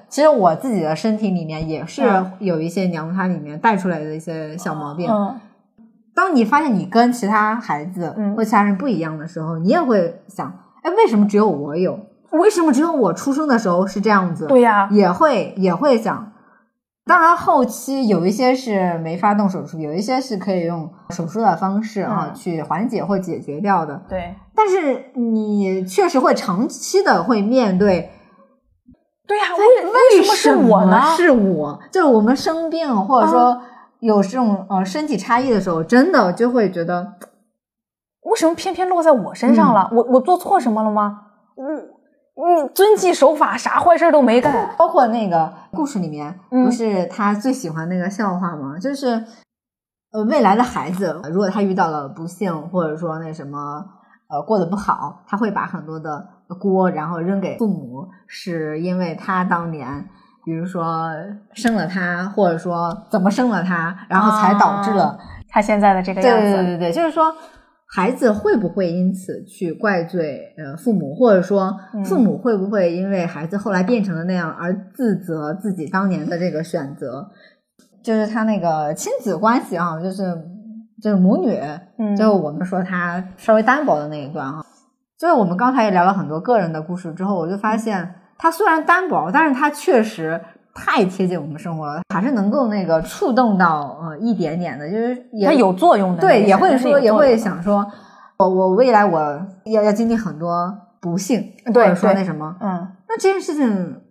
[0.10, 2.02] 其实我自己的身体里面也是
[2.40, 5.10] 有一些娘胎里面带出来的一些小毛病。
[6.16, 10.52] 当你发现你跟其他孩子或其他人不一样的时候，你也会想：
[10.82, 12.00] 哎，为什么只有我有？
[12.32, 14.48] 为什么只有我出生的时候是这样子？
[14.48, 16.32] 对呀，也会也会想。
[17.08, 24.02] 当然，后期有一些是没法动手术，有一些是可以用手术的方式啊去缓解或解决掉的。
[24.10, 28.12] 对，但是你确实会长期的会面对。
[29.28, 31.02] 对呀，为为什么是我呢？
[31.16, 33.62] 是我，就是我们生病，或者说
[34.00, 37.14] 有这种呃身体差异的时候，真的就会觉得
[38.24, 39.90] 为什么偏偏落在我身上了？
[39.94, 41.22] 我我做错什么了吗？
[41.56, 41.66] 我
[42.38, 44.70] 你遵纪守法，啥坏事都没干。
[44.78, 48.78] 包括那个故事里面，嗯不是他最喜欢那个笑话吗？
[48.80, 49.24] 就是
[50.12, 53.84] 呃，未来的孩子，如果他遇到了不幸，或者说那什么
[54.30, 56.28] 呃过得不好，他会把很多的
[56.60, 60.08] 锅然后扔给父母，是因为他当年。
[60.46, 61.10] 比如说
[61.54, 65.18] 生了他，或者说怎么生了他，然后才导致了、啊
[65.50, 66.54] 他现在的这个样子。
[66.54, 67.36] 对对对，就是说，
[67.98, 77.28] 孩子会不会因此去怪罪呃父母，或者说嗯父母会不会因为孩子后来变成了那样而自责自己当年的这个选择？
[78.04, 80.24] 就是他那个亲子关系啊，就是
[81.02, 81.60] 就是母女，
[81.98, 84.64] 嗯就我们说他稍微单薄的那一段啊，
[85.18, 90.40] 就是我们刚才也聊了很多个人的故事之后，我就发现他虽然单薄，但是他确实。
[90.78, 96.22] 太贴近我们生活了，还是能够那个触动到呃一点点的，就是也它有作用的。
[96.22, 97.86] 对，也会说，也会想说，
[98.38, 99.20] 我我未来我
[99.66, 100.72] 要要经历很多
[101.02, 104.02] 不幸，对或者说那什么，嗯，那这件事情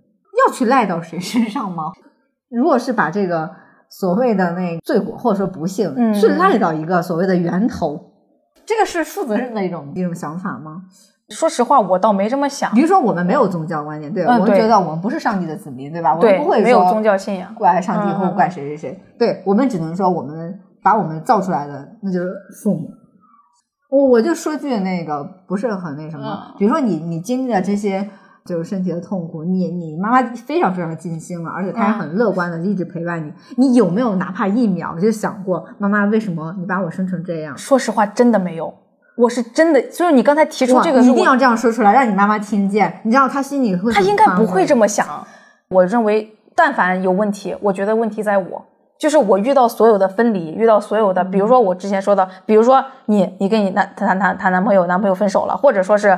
[0.47, 1.85] 要去赖到谁身上吗？
[2.51, 3.51] 如果是把这个
[3.89, 8.13] 所谓的那罪过或者说不幸、嗯去赖到一个所谓的源头，
[8.65, 10.83] 这个是负责任的一种一种想法吗？
[11.29, 12.81] 说实话，我倒没这么想比。
[12.81, 16.15] 如说我们没有宗教观念，对我们觉得我们不是上帝的子民，对吧？
[16.15, 17.53] 我们不会，说没有宗教信仰。
[17.55, 22.89] 怪上帝或怪谁谁谁，对我们只能说我们把我们造出来的那就是父母。
[23.91, 28.09] 我我就说句那个不是很那什么，嗯比如说你你经历了这些
[28.45, 37.57] 就是身体的痛苦，你你妈妈非常非常尽心了，而且她也嗯很乐观的一直陪伴你，你有没有哪怕一秒就想过妈妈为什么你把我生成这样？
[37.59, 38.73] 说实话，真的没有。
[39.17, 45.07] 我是真的，就是你刚才提出这个，你一定要这样说出来，让你妈妈听见，你知道她心里会她应该不会这么么想。
[45.69, 48.65] 我认为，但凡有问题，我觉得问题在我。
[48.99, 56.17] 就是我遇到所有的分离，遇到所有的，比如说我之前说的，比如说你你跟你男谈谈谈男朋友男朋友分手了，或者说是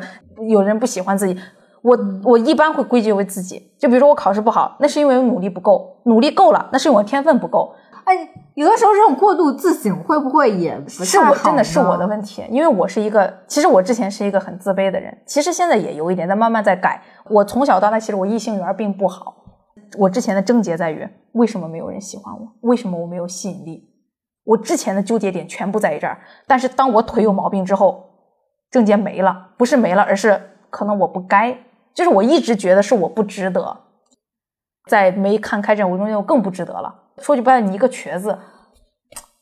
[0.49, 1.37] 有人不喜欢自己，
[1.83, 3.73] 我我一般会归结为自己。
[3.81, 7.75] 就比如说我考试不好，那是因为我努力不够，努力够了，那是因为我天分不够，
[8.05, 8.15] 哎，
[8.59, 17.01] 有的时候这种过度自省会不会也不是我太好呢真的是我的问题，因为我是一个，其实我之前是一个很自卑的人，其实现在也有一点，但慢慢在改。
[17.31, 19.45] 我从小到大，其实我异性缘并不好。
[19.97, 22.53] 我之前的症结在于，为什么没有人喜欢我？
[22.63, 23.89] 为什么我没有吸引力？
[24.43, 26.19] 我之前的纠结点全部在于这儿。
[26.49, 28.11] 但是当我腿有毛病之后，
[28.73, 31.57] 症结没了，不是没了，而是可能我不该，
[31.95, 33.85] 就是我一直觉得是我不值得。
[34.89, 36.93] 在没看开这种中间，我更不值得了。
[37.21, 38.37] 说句不好，你一个瘸子，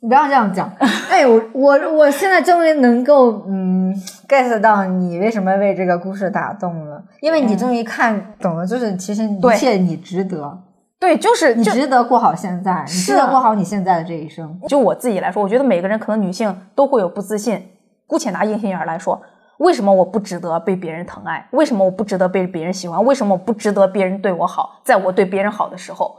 [0.01, 0.71] 你不要这样讲。
[1.11, 3.95] 哎，我我我现在终于能够嗯
[4.29, 10.59] get 到你为什么为这个故事打动了，因为你终于看懂了，就是其实一切你值得，
[10.99, 14.61] 对，就是你值得过好现在，你值得过好你现在的这一生。
[14.69, 17.71] 就我自己来说，我觉得每个人可能女性都会有不自信。
[18.09, 19.21] 姑且拿硬心眼儿来说，
[19.59, 21.45] 为什么我不值得被别人疼爱？
[21.51, 23.05] 为什么我不值得被别人喜欢？
[23.05, 24.81] 为什么我不值得别人对我好？
[24.85, 26.15] 在我对别人好的时候，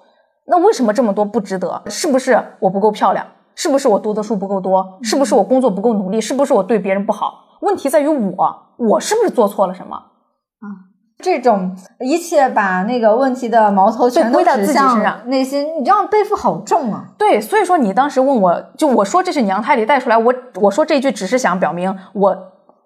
[0.47, 1.81] 那为什么这么多不值得？
[1.87, 3.25] 是不是我不够漂亮？
[3.53, 4.99] 是不是我读的书不够多？
[5.03, 6.21] 是不是我工作不够努力？
[6.21, 7.45] 是不是我对别人不好？
[7.61, 9.95] 问题在于我，我是不是做错了什么？
[9.95, 10.87] 啊
[11.19, 17.05] 这种一切把那个问题的矛头全都归到自己指向身上内心，你这样背负好重啊！
[17.17, 20.31] 对，所以说你当时问我，就我说这是娘胎里带出来，我
[20.61, 22.37] 我说这句只是想表明我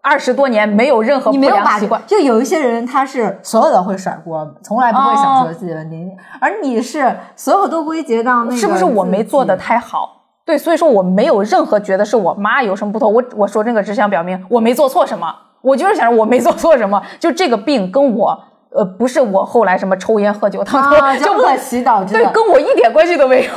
[0.03, 2.01] 二十多年没有任何不你没有把良习惯。
[2.07, 10.23] 就有一些人他是所有的会甩锅，从来不会想说自己的问题，而你是所有都归结到那个是不是我没做的太好？
[10.43, 13.07] 对，所以说我没有任何觉得是我妈有什么不妥。
[13.07, 17.01] 我我说这个只想表明我没做错什么，我就是想着我没做错什么。
[17.19, 23.51] 就这个病跟我呃不是我后来什么抽烟喝酒他啊，就不就恶习导致对，跟我一点关系都没有。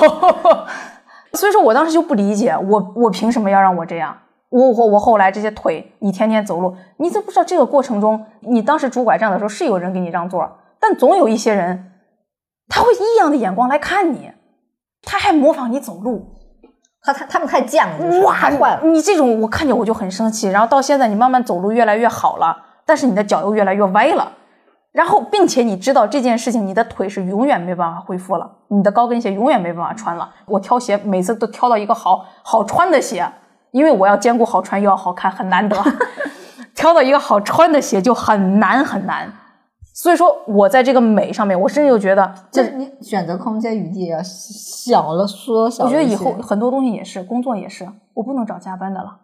[1.33, 4.15] 所以说我当时就不理解，我我凭什么要让我这样？
[4.55, 10.49] 我我我后来这些腿，你天天走路，你都不知道这个过程中，你当时拄拐杖的时候是有人给你让座，
[10.79, 11.91] 但总有一些人，
[12.69, 14.31] 他会异样的眼光来看你，
[15.03, 16.37] 他还模仿你走路，
[17.03, 18.83] 他他他们太犟了，哇，坏了。
[18.85, 20.49] 你这种我看见我就很生气。
[20.49, 24.35] 然后到现在你慢慢走路越来越好了，但是你的脚又越来越歪了。
[24.93, 30.31] 然后，并且你知道这件事情，你的腿是永远没办法恢复了，你的高跟鞋永远没办法穿了。
[30.47, 33.29] 我挑鞋每次都挑到一个好好穿的鞋，
[33.75, 35.77] 因为我要兼顾好穿又要好看，很难得。
[36.77, 39.29] 挑到一个好穿的鞋就很难很难。
[39.93, 45.91] 所以说，我在这个美上面，我甚至就觉得，就是你选择空间余地也小了，缩小了。
[45.91, 49.17] 我觉得以后很多东西也是，工作也是，我不能找加班的了。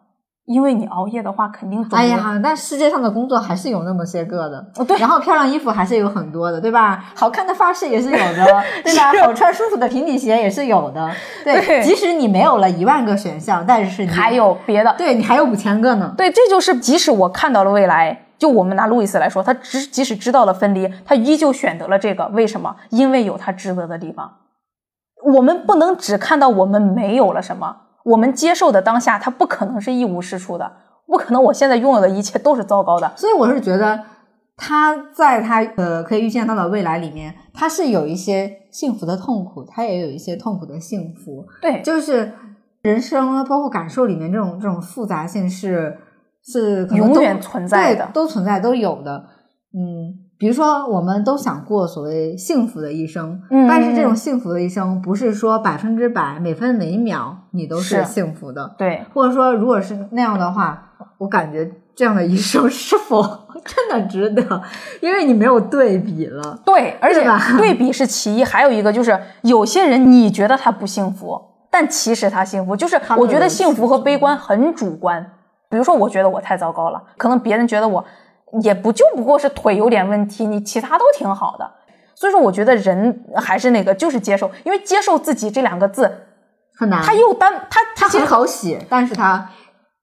[0.51, 1.97] 因为你熬夜的话，肯定肿。
[1.97, 4.99] 哎呀，但世界上的工作还是有那么些个的，对。
[4.99, 7.05] 然后漂亮衣服还是有很多的，对吧？
[7.15, 9.13] 好看的发饰也是有的， 对吧？
[9.25, 11.09] 好穿舒服的平底鞋也是有的，
[11.45, 11.81] 对。
[11.85, 16.13] 即使你没有了一万个选项，但是你还有别的，对你还有五千个呢。
[16.17, 22.75] 对，这就是即使我看到了未来，就我们拿路易斯来说，他只即使知道了分离，他依旧选择了这个，为什么？
[22.89, 24.33] 因为有他值得的地方。
[25.33, 27.77] 我们不能只看到我们没有了什么。
[28.05, 30.73] 我们接受的当下，它不可能是一无是处的，
[31.07, 33.13] 不可能我现在拥有的一切都是糟糕的。
[33.17, 34.03] 所以我是觉得，
[34.57, 41.45] 他在他呃可以预见到的未来里面，他是有一些幸福的痛苦，他也有一些痛苦的幸福。
[41.61, 42.33] 对，就是
[42.83, 45.99] 人生包括感受里面这种这种复杂性是
[46.43, 49.25] 是永远存在的，都存在都有的。
[49.75, 50.30] 嗯。
[50.41, 53.39] 比如说，我们都想过所谓幸福的一生，
[53.69, 59.05] 但是这种幸福的一生不是说百分之百每分每秒你都是幸福的，对。
[59.13, 63.23] 或者说，如果是那样的话，我感觉这样的一生 是否
[63.67, 64.63] 真的值得？
[65.03, 67.23] 因为你没有对比了，对，而且
[67.59, 71.39] 对比是其一，还有一个就是有些人你觉得他不幸福，
[71.71, 72.75] 但其实他幸福。
[72.75, 75.33] 就是我觉得幸福和悲观很主观。
[75.69, 78.03] 比如说，我觉得我太糟糕了，可能别人觉得我。
[78.63, 81.71] 也不就不过是腿有点问题，你其他都挺好的。
[82.15, 86.27] 所以说，我觉得人还是那个，就是接受，因为接受自己这两个字
[86.77, 87.03] 很难。
[87.03, 89.51] 他又单，他他很好写，但是他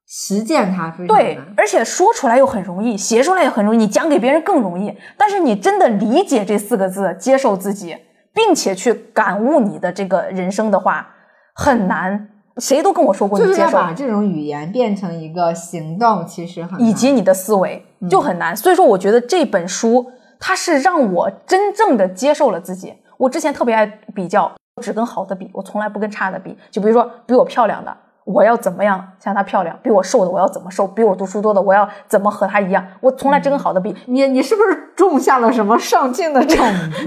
[0.08, 4.98] 实践他非常对，而且说出来又很容易，写出来也很容易，你讲给别人更容易。
[5.18, 7.96] 但是你真的理解这四个字，接受自己，
[8.34, 11.08] 并且去感悟你的这个人生的话，
[11.54, 12.30] 很难。
[12.60, 18.56] 谁都跟我说过，就是要把这种语言变成一个行动，其实很以及你的思维就很难。
[18.56, 22.94] 所以说，我觉得这本书它是让我真正的接受了自己。
[23.18, 24.52] 我之前特别爱比较，
[24.82, 26.58] 只跟好的比，我从来不跟差的比。
[26.72, 27.96] 就比如说比我漂亮的。
[28.28, 29.80] 我要怎么样像她漂亮？
[29.82, 30.86] 比我瘦的我要怎么瘦？
[30.86, 32.86] 比我读书多的我要怎么和她一样？
[33.00, 33.96] 我从来只跟好的比。
[34.06, 36.58] 你你是不是种下了什么上进的种
[36.92, 37.06] 子？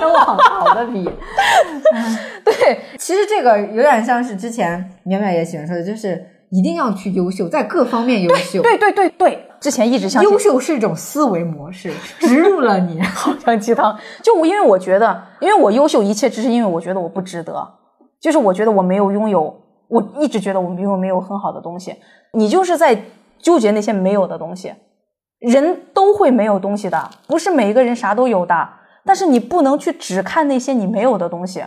[0.00, 1.04] 跟往好的比。
[2.42, 8.62] 对，其实这个有点像是之前淼淼也喜欢说的，就是一定要去优秀，在各方面优秀。
[8.62, 13.94] 对对对对，之前一直相信优秀是一种思维模式，植入了你， 好像鸡汤。
[14.22, 17.74] 就我因为我觉得，因为我优秀一切只是因为我觉得我不值得，
[18.18, 19.61] 就是我觉得我没有拥有。
[19.92, 21.94] 我一直觉得我们拥有没有很好的东西，
[22.32, 22.98] 你就是在
[23.38, 24.72] 纠结那些没有的东西。
[25.38, 28.68] 人都会没有东西的，不是每一个人啥都有的。
[29.04, 31.62] 但是你不能去只看那些你没有的东西。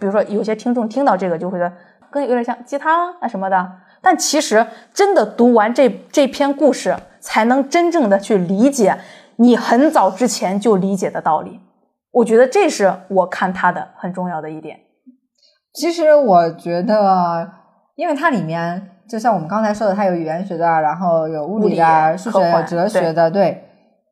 [0.00, 1.72] 比如说，有些听众听到这个就会觉得
[2.10, 3.70] 跟有点像鸡汤啊什么的。
[4.00, 8.96] 但其实真的读完这这篇故事，才能真正的去理解
[9.36, 11.60] 你很早之前就理解的道理。
[12.12, 14.78] 我觉得这是我看他的很重要的一点。
[15.72, 17.50] 其实我觉得，
[17.96, 23.64] 因为它里面就像我们刚才说的，它有语言学的，然后有物理的、数学、哲学的，对。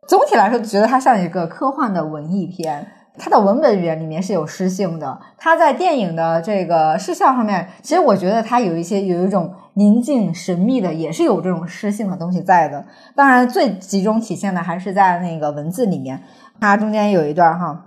[0.09, 2.87] 总体来说，觉得它像一个科幻的文艺片。
[3.19, 12.83] 它的文本语言里面是有诗性的，它在电影的这个视效上面，其实我觉得它有一些有一种宁静神秘的，也是有这种诗性的东西在的。
[13.15, 16.23] 当然，最集中体现的还是在那个文字里面。
[16.61, 17.85] 它中间有一段哈。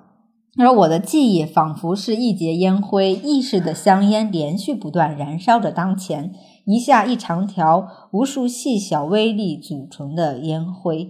[0.56, 6.32] 他说：“我的记忆仿佛是一节烟灰，意识的香烟连续不断燃烧着当前，
[6.66, 11.10] 一下一长条，无数细小微粒组成的烟灰，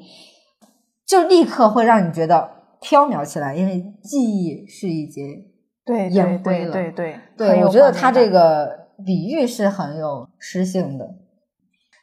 [1.05, 5.21] 就立刻会让你觉得飘渺起来，因为记忆是一节
[5.85, 6.71] 对烟灰了。
[6.71, 11.15] 对对对，我觉得他这个比喻是很有诗性的。”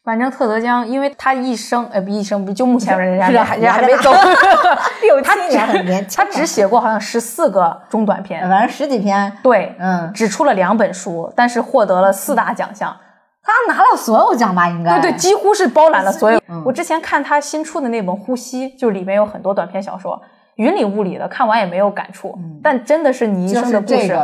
[0.03, 4.11] 反正特德·江，因为他一生，呃，不一生，不就目前 人家还人还没走，
[5.01, 6.25] 六七年很年轻。
[6.25, 9.33] 他只写过好像十四个中短篇，反正十几篇。
[9.43, 12.97] 对，嗯，只出了两本书，但是获得了四大奖项。
[13.43, 14.69] 他拿了所有奖吧？
[14.69, 16.41] 应该对对，几乎是包揽了所有。
[16.65, 20.21] 我之前看他新出的那本《呼吸》，就里面有很多短篇小说，
[20.57, 22.39] 云里雾里的，看完也没有感触。
[22.63, 24.19] 但真的是你一生的故事，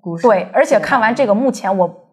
[0.00, 2.04] 故事对，而且看完这个，目前我。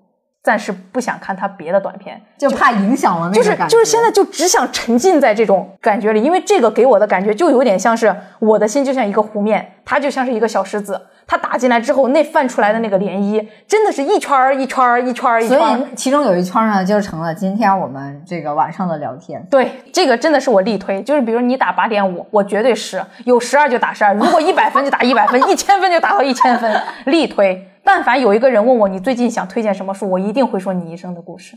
[0.45, 15.65] 暂时不想看他别的短片，就怕影响了那个就是就是现在就只想沉浸在这种感觉里，因为这个给我的感觉就有点像是我的心就像一个湖面，它就像是一个小石子，它打进来之后那泛出来的那个涟漪，真的是一圈儿一圈儿一圈儿一圈儿。
[15.65, 19.43] 所以其中有一圈呢，就成了今天我们这个晚上的聊天。
[19.49, 27.67] 对，这个真的是我力推，就是比如你打八点五，我绝对十，有十二就打十二，如果一百分就打一百分，一千分就打到一千分，力推。
[27.85, 31.55] 但凡有一个人问我你最近想推荐什么书，我一定会说你一生的故事。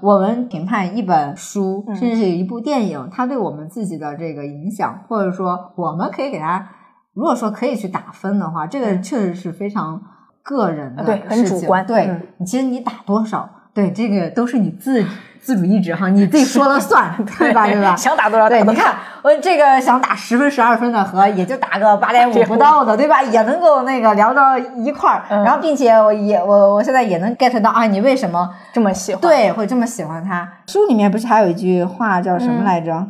[0.00, 6.68] 我们评判一本书，甚至是一部电影，它对我们自己的这个影响，或者说我们可以给它，
[7.14, 10.02] 如果说可以去打分的话，这个确实是非常
[10.42, 11.86] 个人的，对，很主观。
[11.86, 15.04] 对，你其实你打多少，对这个都是你自
[15.48, 17.64] 自主意志哈，你自己说了算， 对吧？
[17.66, 17.96] 对吧？
[17.96, 18.62] 想打多少打对。
[18.64, 23.22] 你看我这个想打十分、十二分的和也就打个八点五不到的， 对吧？
[23.22, 30.46] 也能够那个聊到一块儿，嗯然后并且我也我我现在也能 get 到啊，你为什么这么喜欢，对会这么喜欢他？
[30.66, 33.06] 书里面不是还有一句话叫什么来着？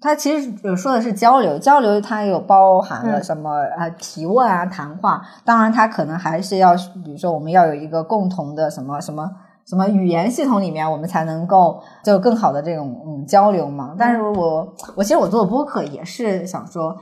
[0.00, 9.28] 它其实有说的是交流，交流它有包含了什么啊、提问啊、谈话，当然它可能还是要，比如说我们要有一个共同的什么什么
[9.68, 13.94] 什么语言系统里面，我们才能够就更好的这种嗯交流嘛。
[13.98, 16.96] 但是我我其实我做播客也是想说，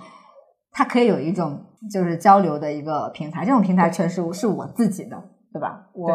[0.73, 1.59] 它可以有一种
[1.91, 5.17] 就是交流的一个平台，这种平台全是是我自己的，
[5.53, 5.87] 对吧？
[5.95, 6.09] 我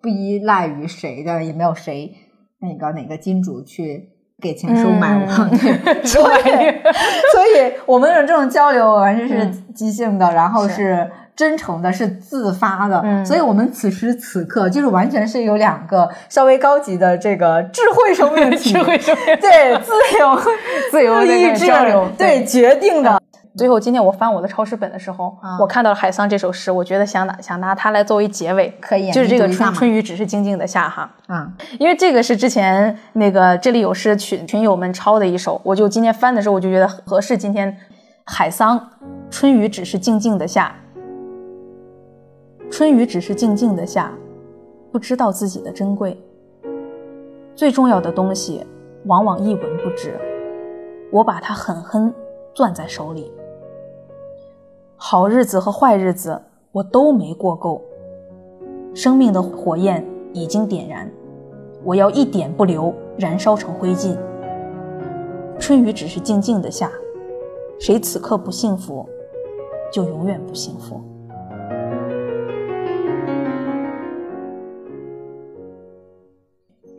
[0.00, 2.14] 不依赖于谁的，也没有谁
[2.60, 4.14] 那个哪个金主去。
[4.40, 6.44] 给钱收买我， 嗯对，所以
[7.32, 13.24] 所以我们的这种交流完全是即兴的，然后是真诚的，是自发的，嗯。
[13.24, 20.36] 所以我们此时此刻就是完全是有两个稍微高级的这个智慧生命体，智慧生命对自由
[20.90, 21.66] 自由意志
[22.18, 23.22] 对决定的，
[23.56, 37.38] 最后，今天我翻我的抄诗本的时候，啊我看到了海桑这首诗，我觉得想拿想拿它来作为结尾，可以就是这个春春雨只是静静的下哈，啊，因为这个是之前那个这里有诗群群友们抄的一首，我就今天翻的时候，我就觉得合适。
[37.38, 37.76] 今天
[38.24, 38.90] 海桑，
[39.30, 40.74] 春雨只是静静的下，
[42.70, 44.12] 春雨只是静静的下，
[44.92, 46.16] 不知道自己的珍贵。
[47.56, 48.64] 最重要的东西，
[49.06, 50.14] 往往一文不值，
[51.10, 52.12] 我把它狠狠
[52.54, 53.32] 攥在手里。
[54.96, 56.40] 好日子和坏日子，
[56.70, 57.82] 我都没过够。
[58.94, 61.10] 生命的火焰已经点燃，
[61.82, 64.16] 我要一点不留，燃烧成灰烬。
[65.58, 66.90] 春雨只是静静的下，
[67.80, 69.04] 谁此刻不幸福，
[69.92, 71.00] 就永远不幸福。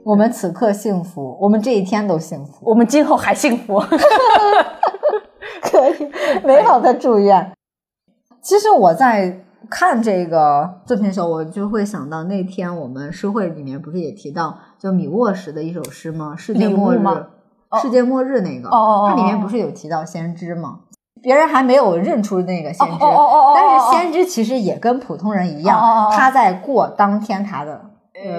[0.10, 3.80] 我们此刻幸福，我们这一天都幸福，我们今后还幸福。
[5.62, 6.12] 可以
[6.44, 7.52] 美好的祝愿。
[8.42, 9.40] 其实我在
[9.70, 16.36] 看这个作品的时候，我就会想到那天我们诗会里面不是也提到，就米沃什的一首诗吗？
[16.36, 17.00] 世界末日
[17.80, 20.80] 世界末日那个，哦哦哦它里面不是有提到先知吗？
[21.22, 27.80] 别人还没有认出那个先知，哦哦哦但是先知其实也跟普通人一样，他在过当天他的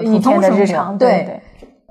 [0.03, 1.41] 普通生活日常，对对，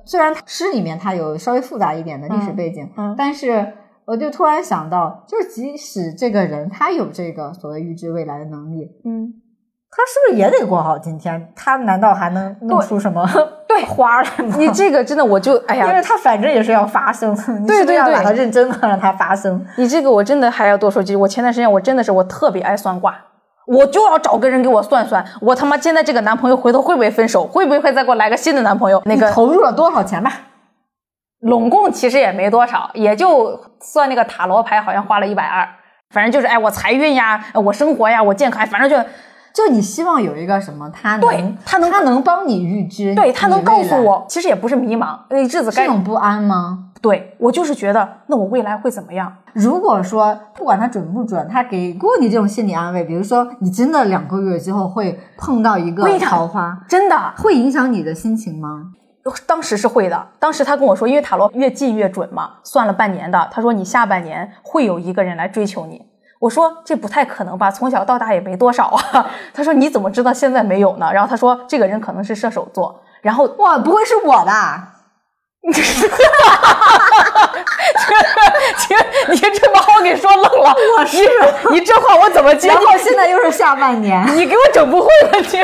[0.05, 3.75] 虽然诗里面它有稍微复杂一点的历史背景，嗯嗯但是
[4.05, 9.33] 我就突然想到，就是即使这个人他有这个所谓预知未来的能力，嗯，
[9.91, 11.53] 他是不是也得过好今天？
[11.55, 13.25] 他难道还能弄出什么
[13.69, 14.57] 对 花来吗？
[14.59, 17.33] 你这个真的，我就哎 因为呀，它反正也是要发生，
[17.63, 19.65] 你对对对把它认真的让它发生。
[19.77, 21.17] 你这个我真的还要多说几句。
[21.17, 23.17] 我前段时间我真的是我特别爱算卦。
[23.71, 29.01] 我就要找个人给我算算，我他妈现在这个男朋友回头会不会分手，会不会再给我来个新的男朋友？
[29.05, 30.33] 那个投入了多少钱吧？
[31.41, 35.67] 拢共其实也没多少，也就算那个塔罗牌，好像花了一百二。
[36.13, 38.97] 反正就是，哎，我财运呀，我生活呀，我健康，反正就
[39.55, 46.90] 就你希望有一个什么，他能对他能他能帮你预知，对他能告诉我，其实也不是迷茫，那日子该这种不安吗？
[47.01, 49.33] 对我就是觉得，那我未来会怎么样？
[49.55, 58.93] 如果说不管他准不准，他给过你这种心理安慰，比如说你真的两个月之后会碰到一个桃花，真的，会影响你的心情吗？
[59.47, 60.27] 当时是会的。
[60.39, 63.49] 当时他跟我说，因为塔罗越近越准嘛，算了半年的。
[63.51, 66.03] 他说你下半年会有一个人来追求你。
[66.39, 69.31] 我说这不太可能吧，从小到大也没多少啊。
[69.53, 71.13] 他说你怎么知道现在没有呢？
[71.13, 73.03] 然后他说这个人可能是射手座。
[73.21, 75.00] 然后哇，不会是我吧？
[78.79, 78.97] 亲，
[79.31, 80.75] 你这把我给说愣了。
[80.99, 81.19] 我是，
[81.71, 82.69] 你你这话我怎么接？
[82.69, 85.63] 然后现在又是下半年，你给我整不会了，你。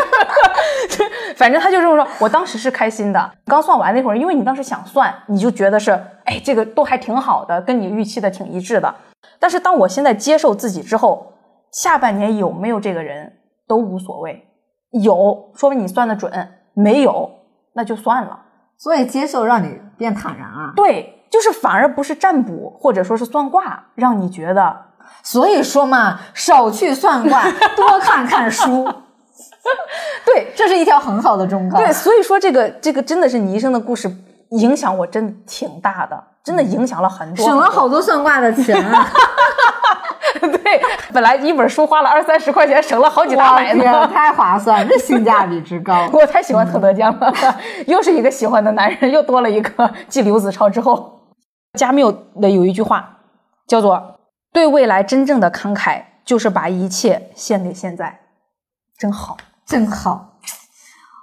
[1.36, 3.32] 反正他就这么说，我当时是开心的。
[3.46, 5.90] 刚算完那会儿，因为你当时想算，你就觉得是，
[6.24, 8.94] 哎，这个都还挺好的，跟你预期的挺一致的。
[9.38, 11.32] 但是当我现在接受自己之后，
[11.72, 13.32] 下半年有没有这个人
[13.66, 14.46] 都无所谓，
[15.02, 16.30] 有说明你算的准，
[16.74, 17.30] 没有
[17.74, 18.40] 那就算了。
[18.78, 20.72] 所以接受让你变坦然啊。
[20.76, 24.76] 对，就是反而不是占卜或者说是算卦，让你觉得
[25.22, 27.42] 所以说嘛，少去算卦，
[27.76, 28.88] 多看看书。
[30.24, 31.76] 对这是一条很好的忠告。
[31.76, 34.10] 对，所以说这个这个真的是你一生的故事，
[34.50, 39.08] 影响我真的挺大的，真的影响了很多，省了好多算卦的钱啊！
[40.40, 40.80] 对，
[41.12, 44.06] 本来一本书花了二三十块钱，省了好几大百天，呢。
[44.12, 46.08] 太划算，这性价比之高。
[46.12, 47.32] 我太喜欢特德江了，
[47.86, 51.20] 又是一个喜欢的男人，又多了一个 继刘子超之后。
[51.78, 52.10] 加缪
[52.40, 53.18] 的有一句话
[53.66, 54.18] 叫做
[54.52, 58.20] “对未来真正的慷慨，就是把一切献给现在”，
[58.96, 59.36] 真好。
[59.66, 60.35] 真好。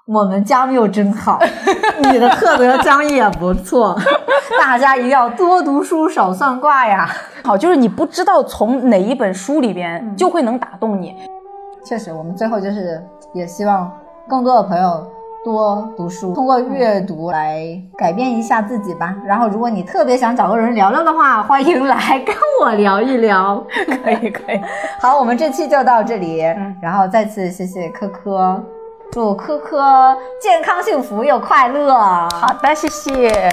[0.06, 1.40] 我们江又真好，
[2.12, 3.98] 你的特德江也不错，
[4.60, 7.10] 大家一定要多读书，少算卦呀。
[7.42, 11.16] 好，就是你不知道从哪一本书里边就会能打动你。
[11.86, 13.02] 确实，我们最后就是
[13.34, 13.90] 也希望
[14.28, 15.08] 更多的朋友。
[15.46, 17.62] 多读书，通过阅读来
[17.98, 19.14] 改变一下自己吧。
[19.26, 23.62] 然后，如果你特别想找个人聊聊的话，欢迎来跟我聊一聊。
[24.06, 24.62] 可以，可以。
[25.02, 26.42] 好，我们这期就到这里。
[26.44, 28.64] 嗯，然后再次谢谢科科，
[29.14, 31.94] 祝珂珂健康幸福又快乐。
[31.94, 33.48] 好的，谢谢。